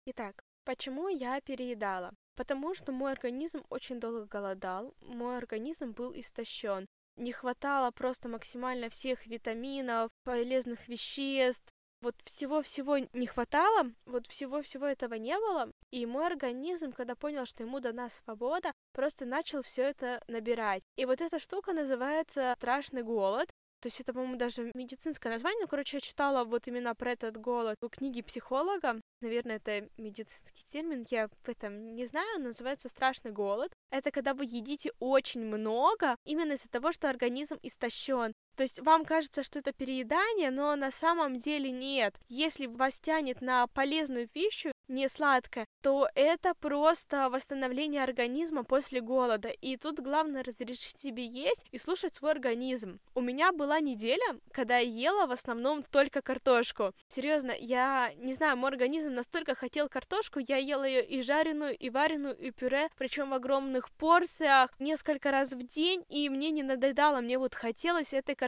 Итак, 0.06 0.42
почему 0.64 1.08
я 1.08 1.40
переедала? 1.40 2.12
Потому 2.36 2.74
что 2.74 2.92
мой 2.92 3.12
организм 3.12 3.64
очень 3.68 4.00
долго 4.00 4.26
голодал, 4.26 4.94
мой 5.00 5.36
организм 5.36 5.92
был 5.92 6.12
истощен. 6.14 6.86
Не 7.16 7.32
хватало 7.32 7.90
просто 7.90 8.28
максимально 8.28 8.90
всех 8.90 9.26
витаминов, 9.26 10.10
полезных 10.24 10.86
веществ, 10.86 11.72
вот 12.00 12.14
всего-всего 12.24 12.98
не 12.98 13.26
хватало, 13.26 13.92
вот 14.06 14.26
всего-всего 14.26 14.86
этого 14.86 15.14
не 15.14 15.36
было, 15.38 15.70
и 15.90 16.06
мой 16.06 16.26
организм, 16.26 16.92
когда 16.92 17.14
понял, 17.14 17.46
что 17.46 17.62
ему 17.62 17.80
дана 17.80 18.10
свобода, 18.10 18.72
просто 18.92 19.26
начал 19.26 19.62
все 19.62 19.82
это 19.82 20.22
набирать. 20.28 20.82
И 20.96 21.04
вот 21.04 21.20
эта 21.20 21.38
штука 21.38 21.72
называется 21.72 22.54
страшный 22.56 23.02
голод, 23.02 23.50
то 23.80 23.86
есть 23.86 24.00
это, 24.00 24.12
по-моему, 24.12 24.36
даже 24.36 24.72
медицинское 24.74 25.28
название. 25.28 25.60
Ну, 25.60 25.68
короче, 25.68 25.98
я 25.98 26.00
читала 26.00 26.44
вот 26.44 26.66
именно 26.66 26.96
про 26.96 27.12
этот 27.12 27.36
голод 27.36 27.76
в 27.80 27.88
книге 27.88 28.24
психолога. 28.24 29.00
Наверное, 29.20 29.56
это 29.56 29.88
медицинский 29.96 30.64
термин, 30.66 31.06
я 31.10 31.28
в 31.28 31.48
этом 31.48 31.94
не 31.94 32.06
знаю, 32.06 32.40
называется 32.40 32.88
страшный 32.88 33.30
голод. 33.30 33.72
Это 33.90 34.10
когда 34.10 34.34
вы 34.34 34.46
едите 34.46 34.90
очень 34.98 35.44
много, 35.44 36.16
именно 36.24 36.54
из-за 36.54 36.68
того, 36.68 36.90
что 36.90 37.08
организм 37.08 37.58
истощен. 37.62 38.32
То 38.58 38.64
есть 38.64 38.80
вам 38.80 39.04
кажется, 39.04 39.44
что 39.44 39.60
это 39.60 39.72
переедание, 39.72 40.50
но 40.50 40.74
на 40.74 40.90
самом 40.90 41.38
деле 41.38 41.70
нет. 41.70 42.16
Если 42.26 42.66
вас 42.66 42.98
тянет 42.98 43.40
на 43.40 43.68
полезную 43.68 44.26
пищу, 44.26 44.72
не 44.88 45.08
сладкое, 45.08 45.66
то 45.82 46.08
это 46.14 46.54
просто 46.54 47.28
восстановление 47.30 48.02
организма 48.02 48.64
после 48.64 49.00
голода. 49.00 49.48
И 49.48 49.76
тут 49.76 50.00
главное 50.00 50.42
разрешить 50.42 50.98
себе 50.98 51.24
есть 51.24 51.64
и 51.70 51.78
слушать 51.78 52.16
свой 52.16 52.32
организм. 52.32 52.98
У 53.14 53.20
меня 53.20 53.52
была 53.52 53.78
неделя, 53.78 54.40
когда 54.50 54.78
я 54.78 55.10
ела 55.10 55.26
в 55.26 55.30
основном 55.30 55.84
только 55.84 56.20
картошку. 56.20 56.92
Серьезно, 57.08 57.52
я 57.52 58.10
не 58.16 58.34
знаю, 58.34 58.56
мой 58.56 58.70
организм 58.70 59.12
настолько 59.12 59.54
хотел 59.54 59.88
картошку, 59.88 60.40
я 60.40 60.56
ела 60.56 60.84
ее 60.84 61.04
и 61.04 61.22
жареную, 61.22 61.76
и 61.76 61.90
вареную, 61.90 62.36
и 62.36 62.50
пюре, 62.50 62.88
причем 62.96 63.30
в 63.30 63.34
огромных 63.34 63.90
порциях, 63.92 64.70
несколько 64.80 65.30
раз 65.30 65.52
в 65.52 65.62
день, 65.62 66.04
и 66.08 66.28
мне 66.28 66.50
не 66.50 66.62
надоедало, 66.62 67.20
мне 67.20 67.38
вот 67.38 67.54
хотелось 67.54 68.12
этой 68.12 68.34
картошки. 68.34 68.47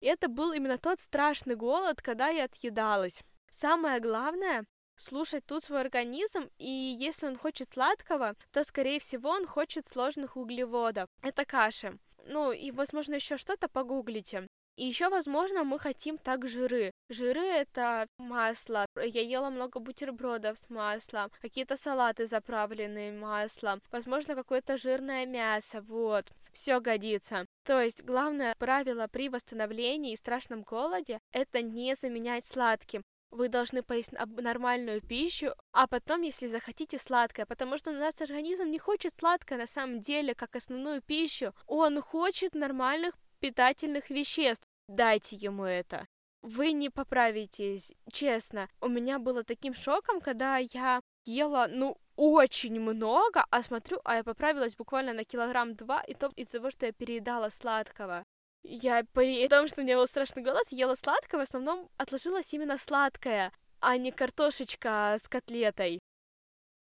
И 0.00 0.06
это 0.06 0.28
был 0.28 0.52
именно 0.52 0.78
тот 0.78 1.00
страшный 1.00 1.56
голод, 1.56 2.00
когда 2.02 2.28
я 2.28 2.44
отъедалась. 2.44 3.22
Самое 3.50 4.00
главное, 4.00 4.64
слушать 4.96 5.44
тут 5.46 5.64
свой 5.64 5.80
организм, 5.80 6.48
и 6.58 6.68
если 6.68 7.26
он 7.26 7.36
хочет 7.36 7.70
сладкого, 7.70 8.34
то, 8.50 8.64
скорее 8.64 8.98
всего, 9.00 9.30
он 9.30 9.46
хочет 9.46 9.86
сложных 9.86 10.36
углеводов. 10.36 11.08
Это 11.22 11.44
каши. 11.44 11.98
Ну, 12.26 12.52
и, 12.52 12.70
возможно, 12.70 13.14
еще 13.14 13.36
что-то 13.36 13.68
погуглите. 13.68 14.46
И 14.76 14.86
еще, 14.86 15.10
возможно, 15.10 15.64
мы 15.64 15.78
хотим 15.78 16.16
так 16.16 16.48
жиры. 16.48 16.92
Жиры 17.10 17.44
это 17.44 18.06
масло. 18.16 18.86
Я 18.96 19.20
ела 19.20 19.50
много 19.50 19.80
бутербродов 19.80 20.58
с 20.58 20.70
маслом, 20.70 21.30
какие-то 21.42 21.76
салаты 21.76 22.26
заправленные 22.26 23.12
маслом, 23.12 23.82
возможно, 23.90 24.34
какое-то 24.34 24.78
жирное 24.78 25.26
мясо, 25.26 25.82
вот. 25.82 26.32
Все 26.52 26.80
годится. 26.80 27.46
То 27.64 27.80
есть 27.80 28.02
главное 28.02 28.54
правило 28.58 29.06
при 29.06 29.28
восстановлении 29.28 30.12
и 30.12 30.16
страшном 30.16 30.62
голоде 30.62 31.20
это 31.32 31.62
не 31.62 31.94
заменять 31.94 32.44
сладким 32.44 33.02
вы 33.32 33.48
должны 33.48 33.82
поесть 33.82 34.12
нормальную 34.12 35.00
пищу, 35.00 35.54
а 35.72 35.86
потом, 35.86 36.20
если 36.20 36.46
захотите, 36.46 36.98
сладкое, 36.98 37.46
потому 37.46 37.78
что 37.78 37.90
у 37.90 37.94
нас 37.94 38.20
организм 38.20 38.66
не 38.66 38.78
хочет 38.78 39.14
сладкое 39.18 39.58
на 39.58 39.66
самом 39.66 40.00
деле, 40.00 40.34
как 40.34 40.54
основную 40.54 41.00
пищу, 41.00 41.54
он 41.66 42.00
хочет 42.02 42.54
нормальных 42.54 43.14
питательных 43.40 44.10
веществ. 44.10 44.64
Дайте 44.86 45.36
ему 45.36 45.64
это. 45.64 46.06
Вы 46.42 46.72
не 46.72 46.90
поправитесь, 46.90 47.92
честно. 48.12 48.68
У 48.80 48.88
меня 48.88 49.18
было 49.18 49.44
таким 49.44 49.74
шоком, 49.74 50.20
когда 50.20 50.58
я 50.58 51.00
ела, 51.24 51.68
ну, 51.70 51.96
очень 52.16 52.80
много, 52.80 53.44
а 53.50 53.62
смотрю, 53.62 54.00
а 54.04 54.16
я 54.16 54.24
поправилась 54.24 54.76
буквально 54.76 55.12
на 55.12 55.24
килограмм 55.24 55.74
два, 55.74 56.02
и 56.02 56.14
то 56.14 56.30
из-за 56.36 56.58
того, 56.58 56.70
что 56.70 56.86
я 56.86 56.92
переедала 56.92 57.50
сладкого. 57.50 58.24
Я 58.62 59.04
при 59.12 59.48
том, 59.48 59.66
что 59.68 59.80
у 59.80 59.84
меня 59.84 59.96
был 59.96 60.06
страшный 60.06 60.42
голод, 60.42 60.66
ела 60.70 60.94
сладкое, 60.94 61.40
в 61.40 61.42
основном 61.42 61.88
отложилось 61.96 62.52
именно 62.54 62.78
сладкое, 62.78 63.52
а 63.80 63.96
не 63.96 64.12
картошечка 64.12 65.16
с 65.20 65.28
котлетой. 65.28 65.98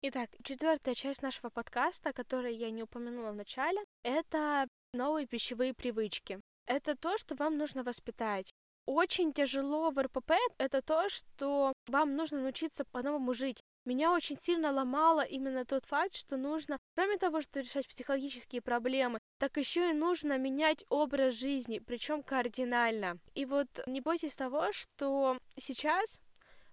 Итак, 0.01 0.29
четвертая 0.43 0.95
часть 0.95 1.21
нашего 1.21 1.49
подкаста, 1.49 2.13
которую 2.13 2.55
я 2.55 2.71
не 2.71 2.83
упомянула 2.83 3.31
в 3.31 3.35
начале, 3.35 3.79
это 4.03 4.65
новые 4.93 5.27
пищевые 5.27 5.73
привычки. 5.73 6.39
Это 6.65 6.95
то, 6.95 7.17
что 7.17 7.35
вам 7.35 7.57
нужно 7.57 7.83
воспитать. 7.83 8.49
Очень 8.85 9.33
тяжело 9.33 9.91
в 9.91 10.01
РПП 10.01 10.31
это 10.57 10.81
то, 10.81 11.09
что 11.09 11.73
вам 11.87 12.15
нужно 12.15 12.41
научиться 12.41 12.85
по-новому 12.85 13.33
жить. 13.33 13.61
Меня 13.89 14.13
очень 14.13 14.37
сильно 14.39 14.71
ломало 14.71 15.21
именно 15.21 15.65
тот 15.65 15.83
факт, 15.85 16.15
что 16.15 16.37
нужно, 16.37 16.77
кроме 16.95 17.17
того, 17.17 17.41
что 17.41 17.59
решать 17.59 17.87
психологические 17.87 18.61
проблемы, 18.61 19.17
так 19.39 19.57
еще 19.57 19.89
и 19.89 19.93
нужно 19.93 20.37
менять 20.37 20.85
образ 20.89 21.33
жизни, 21.33 21.79
причем 21.79 22.21
кардинально. 22.21 23.17
И 23.33 23.45
вот 23.45 23.67
не 23.87 23.99
бойтесь 23.99 24.35
того, 24.35 24.71
что 24.73 25.39
сейчас, 25.57 26.21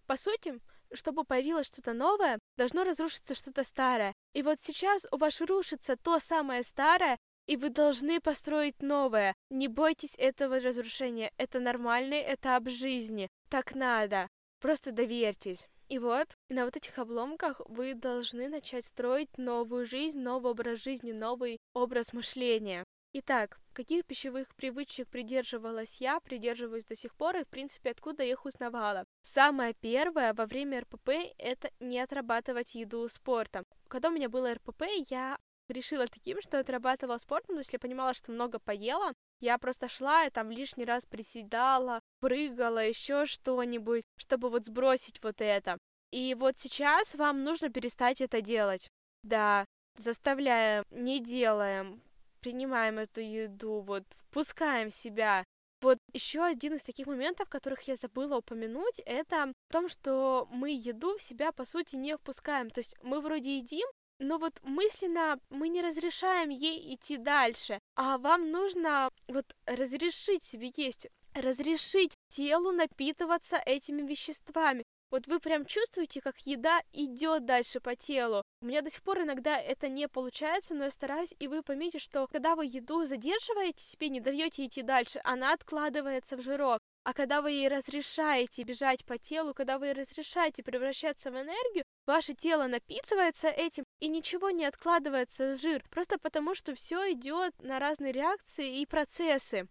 по 0.07 0.19
сути, 0.19 0.61
чтобы 0.93 1.25
появилось 1.25 1.69
что-то 1.69 1.95
новое, 1.95 2.39
должно 2.59 2.85
разрушиться 2.85 3.35
что-то 3.35 3.65
старое. 3.65 4.13
И 4.35 4.43
вот 4.43 4.61
сейчас 4.61 5.07
у 5.11 5.17
вас 5.17 5.41
рушится 5.41 5.97
то 5.97 6.19
самое 6.19 6.63
старое, 6.63 7.17
и 7.47 7.57
вы 7.57 7.71
должны 7.71 8.21
построить 8.21 8.83
новое. 8.83 9.33
Не 9.49 9.69
бойтесь 9.69 10.17
этого 10.19 10.61
разрушения. 10.61 11.33
Это 11.39 11.61
нормально, 11.61 12.13
это 12.13 12.57
об 12.57 12.69
жизни. 12.69 13.31
Так 13.49 13.75
надо. 13.75 14.29
Просто 14.61 14.93
доверьтесь. 14.93 15.67
И 15.89 15.99
вот 15.99 16.37
на 16.49 16.65
вот 16.65 16.77
этих 16.77 16.99
обломках 16.99 17.61
вы 17.67 17.95
должны 17.95 18.49
начать 18.49 18.85
строить 18.85 19.39
новую 19.39 19.87
жизнь, 19.87 20.19
новый 20.19 20.51
образ 20.51 20.83
жизни, 20.83 21.13
новый 21.13 21.59
образ 21.75 22.13
мышления. 22.13 22.85
Итак, 23.13 23.61
каких 23.73 24.05
пищевых 24.05 24.55
привычек 24.57 25.09
придерживалась 25.09 26.01
я, 26.01 26.21
придерживаюсь 26.21 26.85
до 26.85 26.97
сих 26.97 27.15
пор, 27.15 27.37
и, 27.37 27.45
в 27.45 27.49
принципе, 27.49 27.91
откуда 27.91 28.25
я 28.25 28.33
их 28.33 28.45
узнавала. 28.45 29.05
Самое 29.23 29.75
первое 29.75 30.35
во 30.35 30.47
время 30.47 30.81
РПП— 30.81 31.11
это 31.39 31.71
не 31.81 32.01
отрабатывать 32.01 32.75
еду 32.75 33.09
спортом. 33.09 33.65
Когда 33.89 34.09
у 34.09 34.13
меня 34.13 34.29
было 34.29 34.53
РПП, 34.53 34.83
я 35.09 35.39
решила 35.69 36.07
таким, 36.07 36.41
что 36.43 36.59
отрабатывала 36.59 37.19
спортом, 37.19 37.57
то 37.57 37.61
есть 37.61 37.73
я 37.73 37.79
понимала, 37.79 38.15
что 38.15 38.33
много 38.33 38.59
поела, 38.59 39.13
Я 39.41 39.59
просто 39.59 39.89
шла 39.89 40.25
и 40.25 40.31
там 40.31 40.51
лишний 40.51 40.87
раз 40.87 41.05
приседала, 41.05 42.01
прыгала, 42.21 42.79
еще 42.79 43.27
что-нибудь, 43.27 44.03
чтобы 44.17 44.49
вот 44.49 44.65
сбросить 44.65 45.23
вот 45.23 45.41
это. 45.41 45.77
И 46.11 46.35
вот 46.35 46.59
сейчас 46.59 47.15
вам 47.15 47.45
нужно 47.45 47.69
перестать 47.69 48.21
это 48.21 48.41
делать. 48.41 48.89
Да, 49.23 49.67
заставляем, 49.99 50.85
не 50.91 51.21
делаем, 51.21 52.01
принимаем 52.41 52.99
эту 52.99 53.21
еду, 53.21 53.81
вот 53.81 54.05
впускаем 54.31 54.91
себя. 54.91 55.45
Вот 55.83 55.99
еще 56.15 56.43
один 56.43 56.75
из 56.75 56.85
таких 56.85 57.07
моментов, 57.07 57.51
которых 57.51 57.83
я 57.83 57.97
забыла 57.97 58.39
упомянуть, 58.39 59.01
это 59.05 59.53
в 59.69 59.73
том, 59.73 59.89
что 59.89 60.49
мы 60.51 60.71
еду 60.71 61.19
в 61.19 61.23
себя 61.23 61.53
по 61.53 61.67
сути 61.67 61.97
не 61.97 62.17
впускаем. 62.17 62.71
То 62.71 62.81
есть 62.81 62.97
мы 63.03 63.21
вроде 63.21 63.59
едим, 63.59 63.87
но 64.19 64.39
вот 64.39 64.59
мысленно 64.63 65.39
мы 65.51 65.69
не 65.69 65.83
разрешаем 65.83 66.51
ей 66.51 66.95
идти 66.95 67.17
дальше, 67.17 67.81
а 67.95 68.19
вам 68.19 68.51
нужно 68.51 69.11
вот 69.29 69.55
разрешить 69.67 70.45
себе 70.45 70.73
есть, 70.77 71.09
разрешить 71.35 72.17
телу 72.31 72.73
напитываться 72.73 73.57
этими 73.57 74.03
веществами. 74.03 74.85
Вот 75.11 75.29
вы 75.29 75.39
прям 75.39 75.65
чувствуете, 75.67 76.21
как 76.21 76.37
еда 76.41 76.83
идет 76.93 77.45
дальше 77.45 77.79
по 77.81 77.95
телу. 77.95 78.43
У 78.61 78.67
меня 78.67 78.83
до 78.83 78.91
сих 78.91 79.03
пор 79.03 79.21
иногда 79.23 79.57
это 79.59 79.89
не 79.89 80.09
получается, 80.09 80.75
но 80.75 80.85
я 80.85 80.91
стараюсь, 80.91 81.33
и 81.39 81.47
вы 81.47 81.63
поймите, 81.63 82.01
что 82.01 82.27
когда 82.27 82.57
вы 82.57 82.67
еду 82.67 83.05
задерживаете 83.05 83.85
себе, 83.85 84.09
не 84.09 84.21
даете 84.21 84.67
идти 84.67 84.83
дальше, 84.83 85.21
она 85.23 85.53
откладывается 85.53 86.37
в 86.37 86.43
жирок. 86.43 86.81
А 87.07 87.13
когда 87.13 87.41
вы 87.41 87.53
ей 87.53 87.69
разрешаете 87.69 88.65
бежать 88.65 89.05
по 89.05 89.17
телу, 89.17 89.55
когда 89.55 89.79
вы 89.79 89.87
ей 89.87 89.93
разрешаете 89.93 90.65
превращаться 90.65 91.31
в 91.31 91.35
энергию, 91.35 91.85
ваше 92.05 92.35
тело 92.35 92.67
напитывается 92.67 93.47
этим, 93.47 93.85
и 94.01 94.09
ничего 94.09 94.51
не 94.51 94.65
откладывается 94.65 95.55
жир, 95.55 95.85
просто 95.89 96.19
потому 96.19 96.57
что 96.57 96.75
все 96.75 97.13
идет 97.13 97.55
на 97.63 97.79
разные 97.79 98.11
реакции 98.11 98.81
и 98.81 98.87
процессы. 98.87 99.69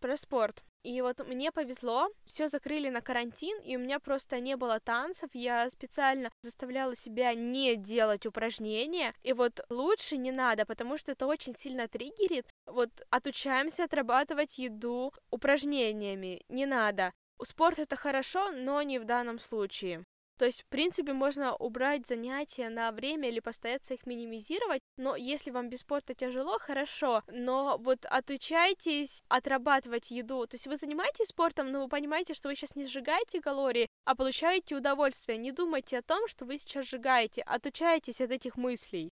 Про 0.00 0.16
спорт. 0.16 0.62
И 0.82 1.00
вот 1.00 1.26
мне 1.26 1.50
повезло, 1.50 2.08
все 2.24 2.48
закрыли 2.48 2.90
на 2.90 3.00
карантин, 3.00 3.60
и 3.62 3.76
у 3.76 3.80
меня 3.80 3.98
просто 3.98 4.38
не 4.38 4.56
было 4.56 4.78
танцев, 4.78 5.30
я 5.32 5.68
специально 5.68 6.30
заставляла 6.42 6.94
себя 6.94 7.34
не 7.34 7.74
делать 7.74 8.24
упражнения, 8.24 9.12
и 9.24 9.32
вот 9.32 9.60
лучше 9.68 10.16
не 10.16 10.30
надо, 10.30 10.64
потому 10.64 10.96
что 10.96 11.10
это 11.10 11.26
очень 11.26 11.56
сильно 11.56 11.88
триггерит. 11.88 12.46
Вот 12.66 12.90
отучаемся 13.10 13.84
отрабатывать 13.84 14.58
еду 14.58 15.12
упражнениями, 15.30 16.44
не 16.48 16.66
надо. 16.66 17.12
Спорт 17.42 17.80
это 17.80 17.96
хорошо, 17.96 18.52
но 18.52 18.80
не 18.82 19.00
в 19.00 19.04
данном 19.04 19.40
случае. 19.40 20.04
То 20.38 20.44
есть, 20.44 20.62
в 20.62 20.66
принципе, 20.66 21.12
можно 21.12 21.56
убрать 21.56 22.06
занятия 22.06 22.68
на 22.68 22.92
время 22.92 23.28
или 23.28 23.40
постараться 23.40 23.94
их 23.94 24.06
минимизировать, 24.06 24.82
но 24.98 25.16
если 25.16 25.50
вам 25.50 25.70
без 25.70 25.80
спорта 25.80 26.14
тяжело, 26.14 26.58
хорошо, 26.58 27.22
но 27.28 27.78
вот 27.78 28.04
отучайтесь 28.04 29.22
отрабатывать 29.28 30.10
еду. 30.10 30.46
То 30.46 30.56
есть 30.56 30.66
вы 30.66 30.76
занимаетесь 30.76 31.28
спортом, 31.28 31.72
но 31.72 31.82
вы 31.82 31.88
понимаете, 31.88 32.34
что 32.34 32.48
вы 32.48 32.54
сейчас 32.54 32.76
не 32.76 32.86
сжигаете 32.86 33.40
калории, 33.40 33.88
а 34.04 34.14
получаете 34.14 34.76
удовольствие. 34.76 35.38
Не 35.38 35.52
думайте 35.52 35.98
о 35.98 36.02
том, 36.02 36.28
что 36.28 36.44
вы 36.44 36.58
сейчас 36.58 36.86
сжигаете, 36.86 37.42
отучайтесь 37.42 38.20
от 38.20 38.30
этих 38.30 38.56
мыслей. 38.56 39.10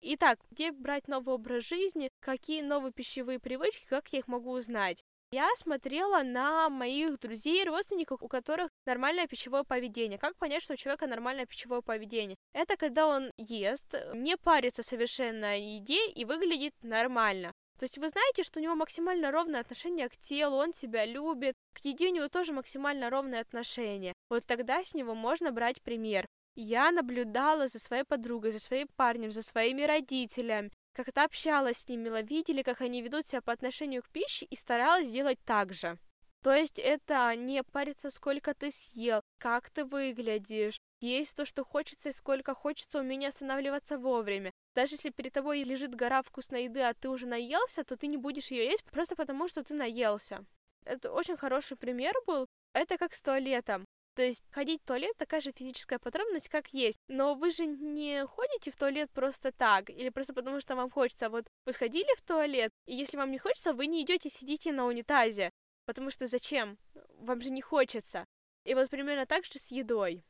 Итак, 0.00 0.38
где 0.50 0.70
брать 0.70 1.08
новый 1.08 1.34
образ 1.34 1.64
жизни, 1.64 2.10
какие 2.20 2.62
новые 2.62 2.92
пищевые 2.92 3.40
привычки, 3.40 3.86
как 3.88 4.08
я 4.12 4.20
их 4.20 4.28
могу 4.28 4.52
узнать? 4.52 5.02
Я 5.30 5.50
смотрела 5.56 6.22
на 6.22 6.70
моих 6.70 7.18
друзей 7.18 7.62
и 7.62 7.64
родственников, 7.66 8.22
у 8.22 8.28
которых 8.28 8.70
нормальное 8.86 9.26
пищевое 9.26 9.62
поведение. 9.62 10.18
Как 10.18 10.34
понять, 10.36 10.62
что 10.62 10.72
у 10.72 10.76
человека 10.76 11.06
нормальное 11.06 11.44
пищевое 11.44 11.82
поведение? 11.82 12.36
Это 12.54 12.78
когда 12.78 13.06
он 13.06 13.30
ест, 13.36 13.94
не 14.14 14.38
парится 14.38 14.82
совершенно 14.82 15.50
о 15.50 15.56
еде 15.56 16.08
и 16.08 16.24
выглядит 16.24 16.72
нормально. 16.80 17.52
То 17.78 17.84
есть 17.84 17.98
вы 17.98 18.08
знаете, 18.08 18.42
что 18.42 18.58
у 18.58 18.62
него 18.62 18.74
максимально 18.74 19.30
ровное 19.30 19.60
отношение 19.60 20.08
к 20.08 20.16
телу, 20.16 20.56
он 20.56 20.72
себя 20.72 21.04
любит, 21.04 21.56
к 21.74 21.84
еде 21.84 22.08
у 22.08 22.14
него 22.14 22.28
тоже 22.28 22.54
максимально 22.54 23.10
ровное 23.10 23.42
отношение. 23.42 24.14
Вот 24.30 24.46
тогда 24.46 24.82
с 24.82 24.94
него 24.94 25.14
можно 25.14 25.52
брать 25.52 25.82
пример. 25.82 26.26
Я 26.56 26.90
наблюдала 26.90 27.68
за 27.68 27.78
своей 27.78 28.02
подругой, 28.02 28.50
за 28.50 28.58
своим 28.58 28.88
парнем, 28.96 29.30
за 29.30 29.42
своими 29.42 29.82
родителями, 29.82 30.72
как-то 30.98 31.24
общалась 31.24 31.78
с 31.78 31.88
ними, 31.88 32.22
видели, 32.22 32.62
как 32.62 32.80
они 32.80 33.02
ведут 33.02 33.28
себя 33.28 33.40
по 33.40 33.52
отношению 33.52 34.02
к 34.02 34.08
пище 34.08 34.46
и 34.46 34.56
старалась 34.56 35.08
сделать 35.08 35.38
так 35.44 35.72
же. 35.72 35.96
То 36.42 36.52
есть 36.52 36.78
это 36.78 37.34
не 37.36 37.62
париться, 37.62 38.10
сколько 38.10 38.54
ты 38.54 38.70
съел, 38.70 39.20
как 39.38 39.70
ты 39.70 39.84
выглядишь, 39.84 40.78
есть 41.00 41.36
то, 41.36 41.44
что 41.44 41.64
хочется 41.64 42.08
и 42.08 42.12
сколько 42.12 42.54
хочется, 42.54 42.98
умение 42.98 43.28
останавливаться 43.28 43.98
вовремя. 43.98 44.52
Даже 44.74 44.94
если 44.94 45.10
перед 45.10 45.32
тобой 45.32 45.62
лежит 45.62 45.94
гора 45.94 46.22
вкусной 46.22 46.64
еды, 46.64 46.80
а 46.80 46.94
ты 46.94 47.08
уже 47.08 47.26
наелся, 47.26 47.84
то 47.84 47.96
ты 47.96 48.08
не 48.08 48.16
будешь 48.16 48.50
ее 48.50 48.64
есть 48.64 48.84
просто 48.84 49.14
потому, 49.14 49.48
что 49.48 49.62
ты 49.62 49.74
наелся. 49.74 50.44
Это 50.84 51.12
очень 51.12 51.36
хороший 51.36 51.76
пример 51.76 52.14
был. 52.26 52.46
Это 52.72 52.98
как 52.98 53.14
с 53.14 53.22
туалетом. 53.22 53.84
То 54.18 54.24
есть 54.24 54.42
ходить 54.50 54.82
в 54.82 54.84
туалет 54.84 55.12
такая 55.16 55.40
же 55.40 55.52
физическая 55.52 56.00
потребность, 56.00 56.48
как 56.48 56.74
есть. 56.74 56.98
Но 57.06 57.36
вы 57.36 57.52
же 57.52 57.66
не 57.66 58.26
ходите 58.26 58.72
в 58.72 58.76
туалет 58.76 59.08
просто 59.12 59.52
так, 59.52 59.90
или 59.90 60.08
просто 60.08 60.34
потому, 60.34 60.60
что 60.60 60.74
вам 60.74 60.90
хочется. 60.90 61.30
Вот 61.30 61.46
вы 61.64 61.72
сходили 61.72 62.12
в 62.16 62.22
туалет, 62.22 62.72
и 62.86 62.96
если 62.96 63.16
вам 63.16 63.30
не 63.30 63.38
хочется, 63.38 63.72
вы 63.72 63.86
не 63.86 64.02
идете, 64.02 64.28
сидите 64.28 64.72
на 64.72 64.86
унитазе. 64.86 65.52
Потому 65.86 66.10
что 66.10 66.26
зачем? 66.26 66.78
Вам 67.20 67.40
же 67.40 67.50
не 67.50 67.62
хочется. 67.62 68.24
И 68.64 68.74
вот 68.74 68.90
примерно 68.90 69.24
так 69.24 69.44
же 69.44 69.52
с 69.52 69.70
едой. 69.70 70.24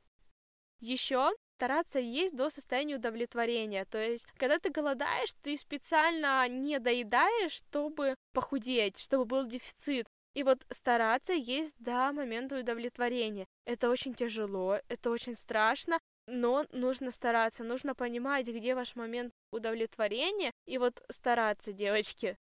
Еще 0.80 1.32
стараться 1.56 1.98
есть 1.98 2.36
до 2.36 2.50
состояния 2.50 2.96
удовлетворения. 2.96 3.86
То 3.86 3.96
есть, 3.96 4.26
когда 4.36 4.58
ты 4.58 4.68
голодаешь, 4.68 5.32
ты 5.42 5.56
специально 5.56 6.46
не 6.46 6.78
доедаешь, 6.78 7.52
чтобы 7.52 8.16
похудеть, 8.34 8.98
чтобы 8.98 9.24
был 9.24 9.46
дефицит. 9.46 10.06
И 10.38 10.44
вот 10.44 10.64
стараться 10.70 11.32
есть 11.32 11.74
до 11.80 12.12
момента 12.12 12.60
удовлетворения. 12.60 13.44
Это 13.64 13.90
очень 13.90 14.14
тяжело, 14.14 14.78
это 14.86 15.10
очень 15.10 15.34
страшно, 15.34 15.98
но 16.28 16.64
нужно 16.70 17.10
стараться, 17.10 17.64
нужно 17.64 17.96
понимать, 17.96 18.46
где 18.46 18.76
ваш 18.76 18.94
момент 18.94 19.32
удовлетворения, 19.50 20.52
и 20.64 20.78
вот 20.78 21.02
стараться, 21.10 21.72
девочки, 21.72 22.36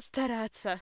стараться. 0.00 0.80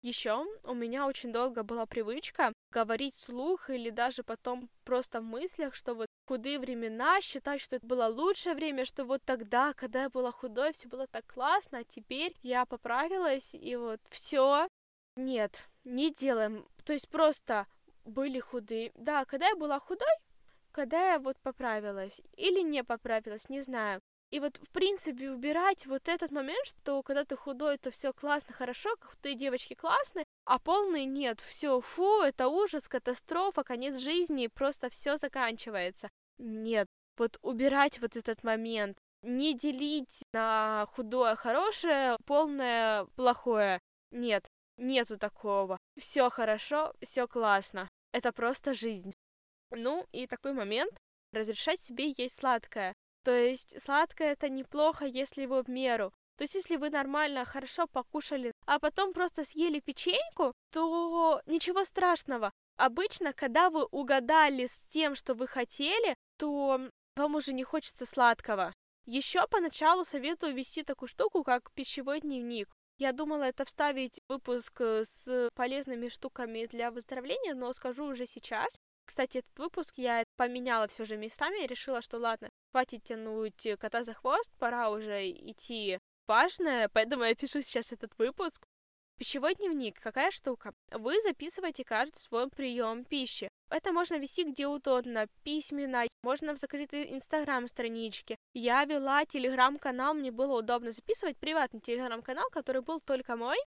Еще 0.00 0.46
у 0.64 0.72
меня 0.72 1.06
очень 1.06 1.30
долго 1.30 1.62
была 1.62 1.84
привычка 1.84 2.54
говорить 2.72 3.14
вслух 3.14 3.68
или 3.68 3.90
даже 3.90 4.22
потом 4.22 4.70
просто 4.84 5.20
в 5.20 5.24
мыслях, 5.24 5.74
что 5.74 5.92
вот 5.92 6.06
худые 6.26 6.58
времена, 6.58 7.20
считать, 7.20 7.60
что 7.60 7.76
это 7.76 7.86
было 7.86 8.06
лучшее 8.06 8.54
время, 8.54 8.86
что 8.86 9.04
вот 9.04 9.20
тогда, 9.26 9.74
когда 9.74 10.04
я 10.04 10.08
была 10.08 10.32
худой, 10.32 10.72
все 10.72 10.88
было 10.88 11.06
так 11.06 11.26
классно, 11.26 11.80
а 11.80 11.84
теперь 11.84 12.34
я 12.40 12.64
поправилась, 12.64 13.54
и 13.54 13.76
вот 13.76 14.00
все. 14.08 14.68
Нет, 15.18 15.68
не 15.88 16.12
делаем. 16.12 16.66
То 16.84 16.92
есть 16.92 17.08
просто 17.08 17.66
были 18.04 18.38
худые. 18.38 18.92
Да, 18.94 19.24
когда 19.24 19.48
я 19.48 19.56
была 19.56 19.80
худой, 19.80 20.08
когда 20.72 21.12
я 21.12 21.18
вот 21.18 21.38
поправилась 21.40 22.20
или 22.36 22.60
не 22.60 22.84
поправилась, 22.84 23.48
не 23.48 23.62
знаю. 23.62 24.00
И 24.30 24.40
вот, 24.40 24.58
в 24.58 24.68
принципе, 24.70 25.30
убирать 25.30 25.86
вот 25.86 26.06
этот 26.06 26.30
момент, 26.30 26.66
что 26.66 27.02
когда 27.02 27.24
ты 27.24 27.34
худой, 27.34 27.78
то 27.78 27.90
все 27.90 28.12
классно, 28.12 28.52
хорошо, 28.52 28.94
как 29.00 29.16
ты 29.16 29.34
девочки 29.34 29.72
классные, 29.74 30.26
а 30.44 30.58
полный 30.58 31.06
нет, 31.06 31.40
все, 31.40 31.80
фу, 31.80 32.20
это 32.20 32.48
ужас, 32.48 32.88
катастрофа, 32.88 33.64
конец 33.64 33.98
жизни, 33.98 34.48
просто 34.48 34.90
все 34.90 35.16
заканчивается. 35.16 36.10
Нет, 36.36 36.86
вот 37.16 37.38
убирать 37.40 38.00
вот 38.02 38.16
этот 38.16 38.44
момент, 38.44 38.98
не 39.22 39.54
делить 39.54 40.22
на 40.34 40.86
худое 40.92 41.34
хорошее, 41.34 42.18
полное 42.26 43.06
плохое. 43.16 43.80
Нет, 44.10 44.47
Нету 44.78 45.18
такого. 45.18 45.76
Все 45.98 46.30
хорошо, 46.30 46.94
все 47.02 47.26
классно. 47.26 47.88
Это 48.12 48.32
просто 48.32 48.72
жизнь. 48.74 49.12
Ну 49.70 50.06
и 50.12 50.26
такой 50.26 50.52
момент 50.52 50.96
разрешать 51.32 51.80
себе 51.80 52.14
есть 52.16 52.36
сладкое. 52.38 52.94
То 53.24 53.32
есть 53.32 53.82
сладкое 53.82 54.32
это 54.32 54.48
неплохо, 54.48 55.04
если 55.04 55.42
его 55.42 55.62
в 55.62 55.68
меру. 55.68 56.12
То 56.36 56.44
есть 56.44 56.54
если 56.54 56.76
вы 56.76 56.90
нормально, 56.90 57.44
хорошо 57.44 57.88
покушали, 57.88 58.52
а 58.64 58.78
потом 58.78 59.12
просто 59.12 59.42
съели 59.42 59.80
печеньку, 59.80 60.54
то 60.70 61.42
ничего 61.46 61.84
страшного. 61.84 62.52
Обычно, 62.76 63.32
когда 63.32 63.70
вы 63.70 63.84
угадали 63.86 64.66
с 64.66 64.78
тем, 64.90 65.16
что 65.16 65.34
вы 65.34 65.48
хотели, 65.48 66.14
то 66.38 66.80
вам 67.16 67.34
уже 67.34 67.52
не 67.52 67.64
хочется 67.64 68.06
сладкого. 68.06 68.72
Еще 69.04 69.44
поначалу 69.48 70.04
советую 70.04 70.54
вести 70.54 70.84
такую 70.84 71.08
штуку, 71.08 71.42
как 71.42 71.72
пищевой 71.72 72.20
дневник. 72.20 72.68
Я 72.98 73.12
думала 73.12 73.44
это 73.44 73.64
вставить 73.64 74.20
выпуск 74.28 74.80
э, 74.80 75.04
с 75.04 75.50
полезными 75.54 76.08
штуками 76.08 76.66
для 76.66 76.90
выздоровления, 76.90 77.54
но 77.54 77.72
скажу 77.72 78.04
уже 78.06 78.26
сейчас. 78.26 78.76
Кстати, 79.06 79.38
этот 79.38 79.56
выпуск 79.56 79.94
я 79.98 80.24
поменяла 80.36 80.88
все 80.88 81.04
же 81.04 81.16
местами 81.16 81.62
и 81.62 81.68
решила, 81.68 82.02
что 82.02 82.18
ладно, 82.18 82.50
хватит 82.72 83.04
тянуть 83.04 83.68
кота 83.78 84.02
за 84.02 84.14
хвост, 84.14 84.50
пора 84.58 84.90
уже 84.90 85.30
идти 85.30 86.00
важное, 86.26 86.88
поэтому 86.92 87.22
я 87.22 87.36
пишу 87.36 87.62
сейчас 87.62 87.92
этот 87.92 88.18
выпуск. 88.18 88.66
Пищевой 89.16 89.54
дневник. 89.54 90.00
Какая 90.00 90.32
штука? 90.32 90.72
Вы 90.90 91.20
записываете 91.20 91.84
каждый 91.84 92.18
свой 92.18 92.48
прием 92.48 93.04
пищи. 93.04 93.48
Это 93.70 93.92
можно 93.92 94.16
вести 94.16 94.42
где 94.42 94.66
удобно, 94.66 95.28
письменно, 95.44 96.04
можно 96.22 96.54
в 96.54 96.58
закрытой 96.58 97.12
инстаграм-страничке. 97.12 98.37
Я 98.54 98.84
вела 98.84 99.24
телеграм-канал, 99.24 100.14
мне 100.14 100.30
было 100.30 100.58
удобно 100.58 100.92
записывать 100.92 101.36
приватный 101.38 101.80
телеграм-канал, 101.80 102.48
который 102.50 102.82
был 102.82 103.00
только 103.00 103.36
мой. 103.36 103.58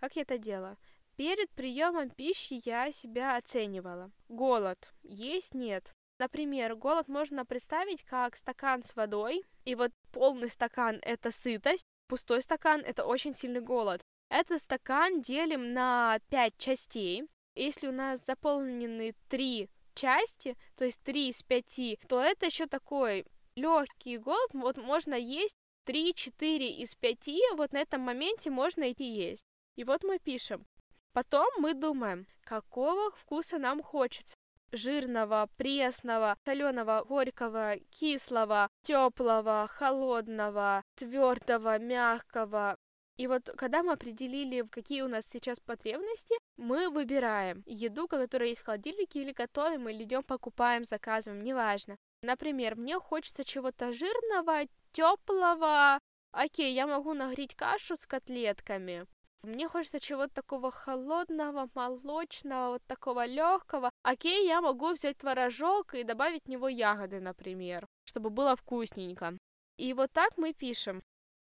Как 0.00 0.16
я 0.16 0.22
это 0.22 0.38
делала? 0.38 0.76
Перед 1.16 1.50
приемом 1.50 2.10
пищи 2.10 2.60
я 2.64 2.90
себя 2.90 3.36
оценивала. 3.36 4.10
Голод. 4.28 4.92
Есть, 5.02 5.54
нет. 5.54 5.92
Например, 6.18 6.74
голод 6.74 7.08
можно 7.08 7.46
представить 7.46 8.02
как 8.02 8.36
стакан 8.36 8.82
с 8.82 8.94
водой, 8.96 9.44
и 9.64 9.74
вот 9.74 9.92
полный 10.12 10.50
стакан— 10.50 10.98
это 11.02 11.30
сытость, 11.30 11.84
пустой 12.08 12.42
стакан— 12.42 12.80
это 12.84 13.04
очень 13.04 13.34
сильный 13.34 13.60
голод. 13.60 14.00
Этот 14.30 14.60
стакан 14.60 15.22
делим 15.22 15.72
на 15.72 16.18
пять 16.28 16.56
частей. 16.58 17.24
Если 17.54 17.86
у 17.86 17.92
нас 17.92 18.24
заполнены 18.24 19.14
три 19.28 19.68
части, 19.94 20.56
то 20.76 20.84
есть 20.84 21.00
три 21.02 21.28
из 21.28 21.42
пяти, 21.42 21.98
то 22.08 22.20
это 22.20 22.46
еще 22.46 22.66
такой 22.66 23.26
легкий 23.56 24.18
голод, 24.18 24.50
вот 24.52 24.76
можно 24.76 25.14
есть 25.14 25.54
3-4 25.86 26.66
из 26.68 26.94
5, 26.94 27.28
вот 27.56 27.72
на 27.72 27.80
этом 27.80 28.00
моменте 28.00 28.50
можно 28.50 28.90
идти 28.90 29.04
есть. 29.04 29.44
И 29.76 29.84
вот 29.84 30.02
мы 30.04 30.18
пишем. 30.18 30.66
Потом 31.12 31.46
мы 31.58 31.74
думаем, 31.74 32.26
какого 32.42 33.10
вкуса 33.12 33.58
нам 33.58 33.82
хочется. 33.82 34.34
Жирного, 34.72 35.48
пресного, 35.56 36.36
соленого, 36.44 37.04
горького, 37.04 37.76
кислого, 37.90 38.68
теплого, 38.82 39.68
холодного, 39.68 40.82
твердого, 40.96 41.78
мягкого. 41.78 42.76
И 43.16 43.28
вот 43.28 43.48
когда 43.56 43.84
мы 43.84 43.92
определили, 43.92 44.62
какие 44.62 45.02
у 45.02 45.08
нас 45.08 45.26
сейчас 45.30 45.60
потребности, 45.60 46.34
мы 46.56 46.90
выбираем 46.90 47.62
еду, 47.66 48.08
которая 48.08 48.48
есть 48.48 48.62
в 48.62 48.64
холодильнике, 48.64 49.20
или 49.22 49.30
готовим, 49.32 49.88
или 49.88 50.02
идем 50.02 50.24
покупаем, 50.24 50.84
заказываем, 50.84 51.44
неважно. 51.44 51.96
Например, 52.24 52.74
мне 52.74 52.98
хочется 52.98 53.44
чего-то 53.44 53.92
жирного, 53.92 54.62
теплого. 54.92 55.98
Окей, 56.32 56.72
я 56.72 56.86
могу 56.86 57.12
нагреть 57.12 57.54
кашу 57.54 57.96
с 57.96 58.06
котлетками. 58.06 59.06
Мне 59.42 59.68
хочется 59.68 60.00
чего-то 60.00 60.32
такого 60.32 60.70
холодного, 60.70 61.68
молочного, 61.74 62.72
вот 62.72 62.82
такого 62.86 63.26
легкого. 63.26 63.90
Окей, 64.02 64.46
я 64.46 64.62
могу 64.62 64.92
взять 64.92 65.18
творожок 65.18 65.94
и 65.94 66.02
добавить 66.02 66.46
в 66.46 66.48
него 66.48 66.66
ягоды, 66.66 67.20
например, 67.20 67.86
чтобы 68.06 68.30
было 68.30 68.56
вкусненько. 68.56 69.36
И 69.76 69.92
вот 69.92 70.10
так 70.12 70.38
мы 70.38 70.54
пишем. 70.54 71.02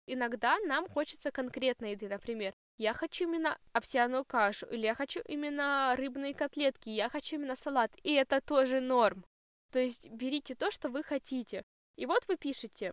Иногда 0.09 0.59
нам 0.67 0.89
хочется 0.89 1.31
конкретной 1.31 1.93
еды, 1.93 2.09
например, 2.09 2.53
я 2.79 2.95
хочу 2.95 3.25
именно 3.25 3.57
овсяную 3.73 4.25
кашу, 4.25 4.67
или 4.67 4.87
я 4.87 4.95
хочу 4.97 5.21
именно 5.29 5.95
рыбные 5.97 6.35
котлетки, 6.35 6.89
я 6.89 7.09
хочу 7.09 7.37
именно 7.37 7.55
салат, 7.55 7.93
и 8.03 8.13
это 8.13 8.41
тоже 8.41 8.81
норм. 8.81 9.25
То 9.75 9.81
есть 9.81 10.09
берите 10.09 10.55
то, 10.55 10.71
что 10.71 10.89
вы 10.89 11.03
хотите. 11.03 11.65
И 11.97 12.07
вот 12.07 12.23
вы 12.29 12.37
пишете. 12.37 12.93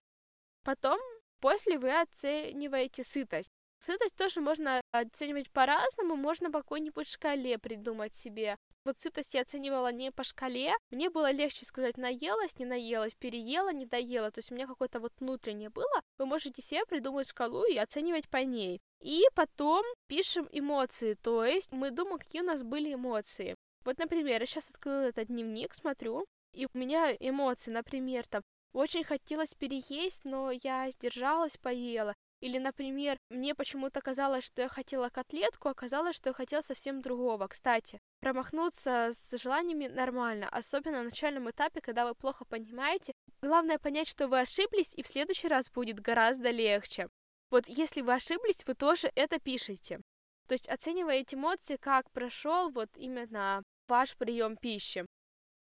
Потом, 0.64 1.00
после 1.40 1.78
вы 1.78 1.92
оцениваете 2.02 3.04
сытость. 3.04 3.52
Сытость 3.78 4.16
тоже 4.16 4.42
можно 4.42 4.82
оценивать 4.92 5.52
по-разному, 5.52 6.16
можно 6.16 6.50
по 6.50 6.64
какой-нибудь 6.64 7.08
шкале 7.08 7.60
придумать 7.60 8.16
себе. 8.16 8.58
Вот 8.84 8.98
сытость 8.98 9.36
я 9.36 9.42
оценивала 9.42 9.92
не 9.92 10.12
по 10.12 10.24
шкале, 10.24 10.74
мне 10.90 11.12
было 11.12 11.30
легче 11.30 11.68
сказать 11.68 11.98
наелась, 11.98 12.58
не 12.58 12.66
наелась, 12.66 13.14
переела, 13.14 13.72
не 13.72 13.86
доела, 13.86 14.32
то 14.32 14.40
есть 14.40 14.52
у 14.52 14.56
меня 14.56 14.66
какое-то 14.66 15.00
вот 15.00 15.14
внутреннее 15.20 15.70
было, 15.70 16.02
вы 16.18 16.26
можете 16.26 16.64
себе 16.64 16.84
придумать 16.88 17.30
шкалу 17.30 17.64
и 17.66 17.78
оценивать 17.78 18.28
по 18.28 18.38
ней. 18.38 18.82
И 19.02 19.22
потом 19.36 19.86
пишем 20.08 20.50
эмоции, 20.52 21.14
то 21.14 21.46
есть 21.46 21.72
мы 21.72 21.92
думаем, 21.92 22.18
какие 22.18 22.42
у 22.42 22.46
нас 22.46 22.64
были 22.64 22.96
эмоции. 22.96 23.56
Вот, 23.84 24.00
например, 24.00 24.42
я 24.42 24.48
сейчас 24.48 24.72
открыла 24.72 25.10
этот 25.10 25.28
дневник, 25.28 25.76
смотрю, 25.76 26.26
и 26.54 26.66
у 26.66 26.78
меня 26.78 27.16
эмоции, 27.20 27.72
например, 27.72 28.28
там, 28.28 28.42
очень 28.74 29.04
хотелось 29.04 29.54
переесть, 29.54 30.24
но 30.24 30.52
я 30.52 30.90
сдержалась, 30.92 31.58
поела. 31.58 32.16
Или, 32.42 32.58
например, 32.58 33.18
мне 33.30 33.54
почему-то 33.54 34.02
казалось, 34.02 34.44
что 34.44 34.64
я 34.64 34.68
хотела 34.68 35.10
котлетку, 35.10 35.68
а 35.68 35.72
оказалось, 35.72 36.16
что 36.16 36.30
я 36.30 36.34
хотела 36.34 36.62
совсем 36.62 37.02
другого. 37.02 37.48
Кстати, 37.48 38.00
промахнуться 38.20 39.12
с 39.14 39.38
желаниями 39.38 39.88
нормально, 39.88 40.50
особенно 40.50 41.00
на 41.00 41.04
начальном 41.04 41.50
этапе, 41.52 41.82
когда 41.82 42.08
вы 42.08 42.16
плохо 42.16 42.46
понимаете. 42.46 43.14
Главное 43.42 43.78
понять, 43.78 44.08
что 44.08 44.28
вы 44.28 44.40
ошиблись, 44.40 44.94
и 44.96 45.04
в 45.04 45.08
следующий 45.08 45.50
раз 45.50 45.70
будет 45.70 46.00
гораздо 46.00 46.50
легче. 46.50 47.10
Вот 47.52 47.68
если 47.68 48.02
вы 48.02 48.14
ошиблись, 48.14 48.66
вы 48.66 48.74
тоже 48.74 49.12
это 49.14 49.38
пишете. 49.40 50.00
То 50.48 50.54
есть 50.54 50.68
оцениваете 50.68 51.36
эмоции, 51.36 51.76
как 51.76 52.10
прошел 52.12 52.72
вот 52.72 52.90
именно 52.96 53.62
ваш 53.88 54.18
прием 54.18 54.58
пищи. 54.58 55.06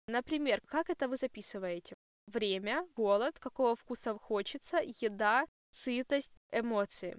Например, 0.08 0.60
как 0.66 0.88
это 0.88 1.08
вы 1.08 1.16
записываете? 1.16 1.96
Время, 2.26 2.86
голод, 2.94 3.38
какого 3.38 3.74
вкуса 3.74 4.16
хочется, 4.18 4.78
еда, 4.82 5.46
сытость, 5.72 6.32
эмоции. 6.52 7.18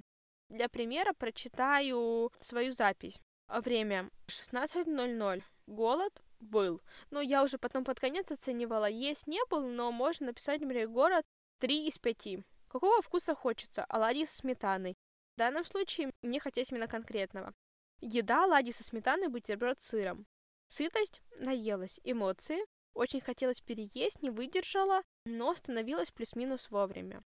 Для 0.49 0.69
примера 0.69 1.13
прочитаю 1.13 2.31
свою 2.39 2.71
запись. 2.71 3.19
Время 3.49 4.09
16.00. 4.27 5.43
Голод 5.67 6.23
был. 6.39 6.81
Но 7.09 7.19
я 7.19 7.43
уже 7.43 7.57
потом 7.57 7.83
под 7.83 7.99
конец 7.99 8.31
оценивала, 8.31 8.89
есть 8.89 9.27
не 9.27 9.41
был, 9.49 9.67
но 9.67 9.91
можно 9.91 10.27
написать, 10.27 10.61
например, 10.61 10.87
город 10.87 11.25
3 11.59 11.87
из 11.87 11.97
5. 11.97 12.45
Какого 12.69 13.01
вкуса 13.01 13.35
хочется? 13.35 13.85
Оладьи 13.85 14.25
со 14.25 14.37
сметаной. 14.37 14.95
В 15.35 15.39
данном 15.39 15.65
случае 15.65 16.11
мне 16.21 16.39
хотелось 16.39 16.71
именно 16.71 16.87
конкретного. 16.87 17.53
Еда, 17.99 18.45
оладьи 18.45 18.71
со 18.71 18.83
сметаной, 18.83 19.27
бутерброд 19.27 19.81
с 19.81 19.87
сыром. 19.87 20.25
Сытость, 20.67 21.21
наелась. 21.39 21.99
Эмоции, 22.03 22.59
очень 22.97 23.21
хотелось 23.21 23.61
переесть, 23.61 24.21
не 24.21 24.29
выдержала, 24.29 25.03
но 25.25 25.53
становилась 25.53 26.11
плюс-минус 26.11 26.69
вовремя. 26.69 27.23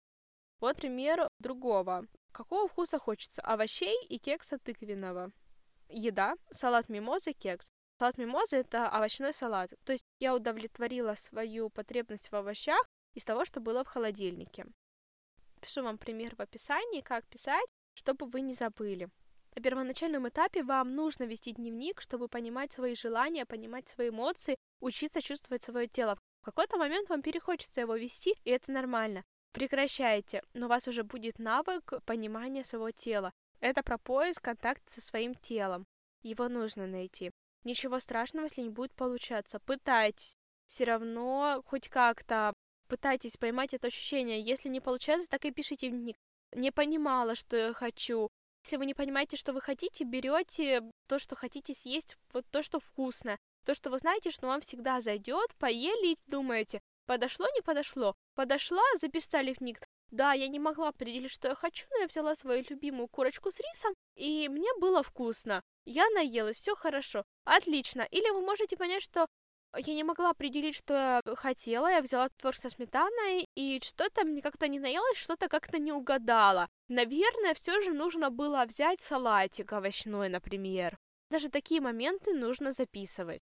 Вот 0.60 0.76
пример 0.76 1.28
другого. 1.38 2.06
Какого 2.32 2.68
вкуса 2.68 2.98
хочется? 2.98 3.40
Овощей 3.42 3.96
и 4.08 4.18
кекса 4.18 4.58
тыквенного. 4.58 5.32
Еда, 5.88 6.34
салат 6.50 6.88
мимоза, 6.88 7.32
кекс. 7.32 7.70
Салат 7.98 8.18
мимоза– 8.18 8.56
это 8.58 8.88
овощной 8.88 9.32
салат. 9.32 9.72
То 9.84 9.92
есть 9.92 10.04
я 10.18 10.34
удовлетворила 10.34 11.14
свою 11.14 11.70
потребность 11.70 12.30
в 12.30 12.34
овощах 12.34 12.84
из 13.14 13.24
того, 13.24 13.44
что 13.44 13.60
было 13.60 13.84
в 13.84 13.88
холодильнике. 13.88 14.66
Пишу 15.60 15.82
вам 15.82 15.98
пример 15.98 16.36
в 16.36 16.40
описании, 16.40 17.00
как 17.00 17.26
писать, 17.26 17.66
чтобы 17.94 18.26
вы 18.26 18.40
не 18.40 18.54
забыли. 18.54 19.08
На 19.54 19.62
первоначальном 19.62 20.28
этапе 20.28 20.62
вам 20.62 20.94
нужно 20.94 21.24
вести 21.24 21.52
дневник, 21.52 22.00
чтобы 22.00 22.28
понимать 22.28 22.72
свои 22.72 22.94
желания, 22.94 23.44
понимать 23.44 23.88
свои 23.88 24.10
эмоции, 24.10 24.56
учиться 24.80 25.22
чувствовать 25.22 25.62
свое 25.62 25.86
тело. 25.86 26.18
В 26.42 26.44
какой-то 26.44 26.76
момент 26.76 27.08
вам 27.08 27.22
перехочется 27.22 27.80
его 27.80 27.96
вести, 27.96 28.34
и 28.44 28.50
это 28.50 28.72
нормально. 28.72 29.24
Прекращайте, 29.52 30.42
но 30.54 30.66
у 30.66 30.68
вас 30.68 30.86
уже 30.88 31.02
будет 31.02 31.38
навык 31.38 31.92
понимания 32.04 32.64
своего 32.64 32.90
тела. 32.90 33.32
Это 33.60 33.82
про 33.82 33.98
поиск 33.98 34.42
контакта 34.42 34.92
со 34.92 35.00
своим 35.00 35.34
телом. 35.34 35.86
Его 36.22 36.48
нужно 36.48 36.86
найти. 36.86 37.30
Ничего 37.64 38.00
страшного, 38.00 38.44
если 38.44 38.62
не 38.62 38.70
будет 38.70 38.94
получаться. 38.94 39.60
Пытайтесь. 39.60 40.34
Все 40.66 40.84
равно 40.84 41.62
хоть 41.66 41.88
как-то 41.88 42.54
пытайтесь 42.88 43.36
поймать 43.36 43.74
это 43.74 43.88
ощущение. 43.88 44.40
Если 44.40 44.68
не 44.68 44.80
получается, 44.80 45.28
так 45.28 45.44
и 45.44 45.50
пишите 45.50 45.88
в 45.88 45.90
дневник. 45.90 46.16
Не 46.52 46.70
понимала, 46.70 47.34
что 47.34 47.56
я 47.56 47.72
хочу. 47.72 48.28
Если 48.64 48.76
вы 48.76 48.86
не 48.86 48.94
понимаете, 48.94 49.36
что 49.36 49.52
вы 49.52 49.60
хотите, 49.60 50.04
берете 50.04 50.82
то, 51.06 51.18
что 51.18 51.34
хотите 51.34 51.74
съесть, 51.74 52.16
вот 52.32 52.46
то, 52.50 52.62
что 52.62 52.80
вкусно. 52.80 53.36
То, 53.64 53.74
что 53.74 53.90
вы 53.90 53.98
знаете, 53.98 54.30
что 54.30 54.46
вам 54.46 54.60
всегда 54.60 55.00
зайдет, 55.00 55.54
поели 55.58 56.12
и 56.12 56.18
думаете, 56.26 56.80
подошло, 57.06 57.46
не 57.54 57.60
подошло. 57.60 58.14
Подошла, 58.34 58.82
записали 58.98 59.52
в 59.52 59.60
ник. 59.60 59.86
Да, 60.10 60.32
я 60.32 60.48
не 60.48 60.58
могла 60.58 60.88
определить, 60.88 61.30
что 61.30 61.48
я 61.48 61.54
хочу, 61.54 61.86
но 61.90 61.98
я 61.98 62.06
взяла 62.06 62.34
свою 62.34 62.64
любимую 62.68 63.08
курочку 63.08 63.50
с 63.50 63.58
рисом, 63.60 63.94
и 64.16 64.48
мне 64.48 64.68
было 64.80 65.02
вкусно. 65.02 65.62
Я 65.84 66.08
наелась, 66.10 66.56
все 66.56 66.74
хорошо, 66.74 67.24
отлично. 67.44 68.02
Или 68.10 68.30
вы 68.30 68.40
можете 68.40 68.76
понять, 68.76 69.02
что 69.02 69.26
я 69.76 69.94
не 69.94 70.02
могла 70.02 70.30
определить, 70.30 70.74
что 70.74 70.94
я 70.94 71.36
хотела. 71.36 71.86
Я 71.88 72.00
взяла 72.00 72.28
творог 72.30 72.56
со 72.56 72.70
сметаной, 72.70 73.48
и 73.54 73.80
что-то 73.84 74.24
мне 74.24 74.42
как-то 74.42 74.66
не 74.66 74.80
наелось, 74.80 75.16
что-то 75.16 75.48
как-то 75.48 75.78
не 75.78 75.92
угадала. 75.92 76.68
Наверное, 76.88 77.54
все 77.54 77.80
же 77.80 77.92
нужно 77.92 78.30
было 78.30 78.64
взять 78.66 79.00
салатик 79.00 79.72
овощной, 79.72 80.28
например. 80.28 80.98
Даже 81.30 81.48
такие 81.48 81.80
моменты 81.80 82.34
нужно 82.34 82.72
записывать. 82.72 83.40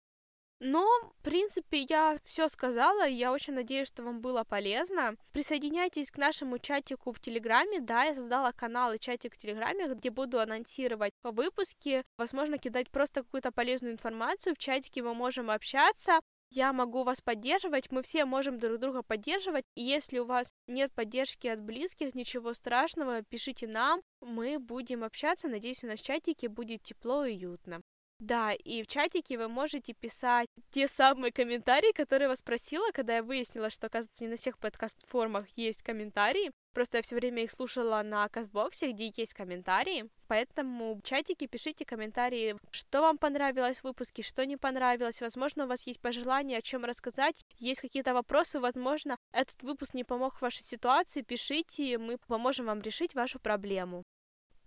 Но, 0.59 0.87
в 1.19 1.23
принципе, 1.23 1.85
я 1.87 2.17
все 2.25 2.49
сказала, 2.49 3.07
я 3.07 3.31
очень 3.31 3.53
надеюсь, 3.53 3.87
что 3.87 4.03
вам 4.03 4.21
было 4.21 4.43
полезно. 4.43 5.15
Присоединяйтесь 5.31 6.09
к 6.09 6.17
нашему 6.17 6.57
чатику 6.57 7.11
в 7.11 7.19
Телеграме. 7.19 7.79
Да, 7.79 8.05
я 8.05 8.15
создала 8.15 8.51
канал 8.51 8.93
и 8.93 8.99
чатик 8.99 9.35
в 9.35 9.37
Телеграме, 9.37 9.93
где 9.93 10.09
буду 10.09 10.39
анонсировать 10.39 11.13
выпуски, 11.23 12.03
возможно, 12.17 12.57
кидать 12.57 12.89
просто 12.89 13.21
какую-то 13.21 13.51
полезную 13.51 13.93
информацию. 13.93 14.55
В 14.55 14.57
чатике 14.57 15.03
мы 15.03 15.13
можем 15.13 15.51
общаться. 15.51 16.19
Я 16.49 16.73
могу 16.73 17.03
вас 17.03 17.21
поддерживать, 17.21 17.91
мы 17.91 18.01
все 18.01 18.25
можем 18.25 18.57
друг 18.57 18.79
друга 18.79 19.03
поддерживать. 19.03 19.65
И 19.75 19.83
если 19.83 20.17
у 20.17 20.25
вас 20.25 20.49
нет 20.65 20.91
поддержки 20.93 21.45
от 21.45 21.61
близких, 21.61 22.15
ничего 22.15 22.53
страшного, 22.53 23.21
пишите 23.21 23.67
нам, 23.67 24.01
мы 24.21 24.57
будем 24.57 25.03
общаться. 25.03 25.49
Надеюсь, 25.49 25.83
у 25.83 25.87
нас 25.87 25.99
в 25.99 26.03
чатике 26.03 26.47
будет 26.47 26.81
тепло 26.81 27.25
и 27.25 27.35
уютно. 27.35 27.81
Да, 28.19 28.53
и 28.53 28.81
в 28.81 28.87
чатике 28.87 29.37
вы 29.37 29.47
можете 29.47 29.93
писать 29.93 30.47
те 30.71 30.87
самые 30.87 31.31
комментарии, 31.31 31.91
которые 31.91 32.25
я 32.25 32.29
вас 32.29 32.41
просила, 32.41 32.91
когда 32.91 33.17
я 33.17 33.23
выяснила, 33.23 33.69
что, 33.69 33.87
оказывается, 33.87 34.23
не 34.23 34.31
на 34.31 34.37
всех 34.37 34.57
подкаст-формах 34.57 35.47
есть 35.55 35.83
комментарии. 35.83 36.51
Просто 36.73 36.97
я 36.97 37.03
все 37.03 37.15
время 37.15 37.43
их 37.43 37.51
слушала 37.51 38.01
на 38.03 38.27
кастбоксе, 38.29 38.91
где 38.91 39.11
есть 39.15 39.35
комментарии. 39.35 40.09
Поэтому 40.27 40.95
в 40.95 41.03
чатике 41.03 41.47
пишите 41.47 41.85
комментарии, 41.85 42.55
что 42.71 43.01
вам 43.01 43.19
понравилось 43.19 43.79
в 43.79 43.83
выпуске, 43.83 44.23
что 44.23 44.45
не 44.47 44.57
понравилось. 44.57 45.21
Возможно, 45.21 45.65
у 45.65 45.67
вас 45.67 45.85
есть 45.85 45.99
пожелания, 45.99 46.57
о 46.57 46.61
чем 46.63 46.85
рассказать. 46.85 47.43
Есть 47.57 47.81
какие-то 47.81 48.15
вопросы, 48.15 48.59
возможно, 48.59 49.17
этот 49.31 49.61
выпуск 49.61 49.93
не 49.93 50.03
помог 50.03 50.37
в 50.37 50.41
вашей 50.41 50.63
ситуации. 50.63 51.21
Пишите, 51.21 51.99
мы 51.99 52.17
поможем 52.27 52.65
вам 52.65 52.81
решить 52.81 53.13
вашу 53.13 53.39
проблему. 53.39 54.03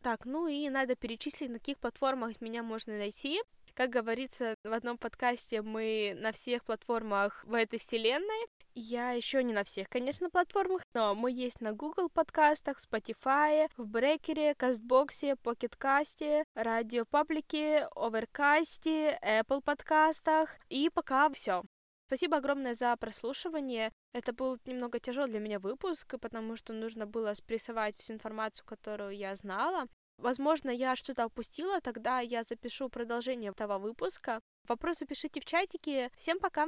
Так, 0.02 0.24
ну 0.24 0.46
и 0.46 0.68
надо 0.70 0.96
перечислить, 0.96 1.50
на 1.50 1.58
каких 1.58 1.78
платформах 1.78 2.40
меня 2.40 2.62
можно 2.62 2.96
найти. 2.96 3.40
Как 3.74 3.90
говорится 3.90 4.54
в 4.64 4.72
одном 4.72 4.96
подкасте, 4.96 5.62
мы 5.62 6.16
на 6.18 6.32
всех 6.32 6.64
платформах 6.64 7.44
в 7.44 7.54
этой 7.54 7.78
вселенной. 7.78 8.46
Я 8.74 9.10
еще 9.12 9.42
не 9.42 9.52
на 9.52 9.64
всех, 9.64 9.88
конечно, 9.88 10.30
платформах, 10.30 10.82
но 10.94 11.14
мы 11.14 11.32
есть 11.32 11.60
на 11.60 11.72
Google 11.72 12.08
подкастах, 12.08 12.78
Spotify, 12.78 13.68
в 13.76 13.86
Брекере, 13.86 14.54
Кастбоксе, 14.54 15.36
Покеткасте, 15.36 16.44
Радио 16.54 17.04
Паблике, 17.04 17.88
Оверкасте, 17.96 19.18
Apple 19.22 19.60
подкастах. 19.60 20.50
И 20.68 20.88
пока 20.88 21.28
все. 21.30 21.62
Спасибо 22.10 22.38
огромное 22.38 22.74
за 22.74 22.96
прослушивание. 22.96 23.92
Это 24.12 24.32
был 24.32 24.58
немного 24.64 24.98
тяжелый 24.98 25.30
для 25.30 25.38
меня 25.38 25.60
выпуск, 25.60 26.16
потому 26.20 26.56
что 26.56 26.72
нужно 26.72 27.06
было 27.06 27.32
спрессовать 27.34 27.94
всю 28.00 28.14
информацию, 28.14 28.66
которую 28.66 29.16
я 29.16 29.36
знала. 29.36 29.86
Возможно, 30.18 30.70
я 30.70 30.96
что-то 30.96 31.22
опустила, 31.22 31.80
тогда 31.80 32.18
я 32.18 32.42
запишу 32.42 32.88
продолжение 32.88 33.52
этого 33.52 33.78
выпуска. 33.78 34.40
Вопросы 34.66 35.06
пишите 35.06 35.40
в 35.40 35.44
чатике. 35.44 36.10
Всем 36.16 36.40
пока! 36.40 36.66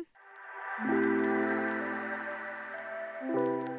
thank 3.25 3.69
you 3.69 3.72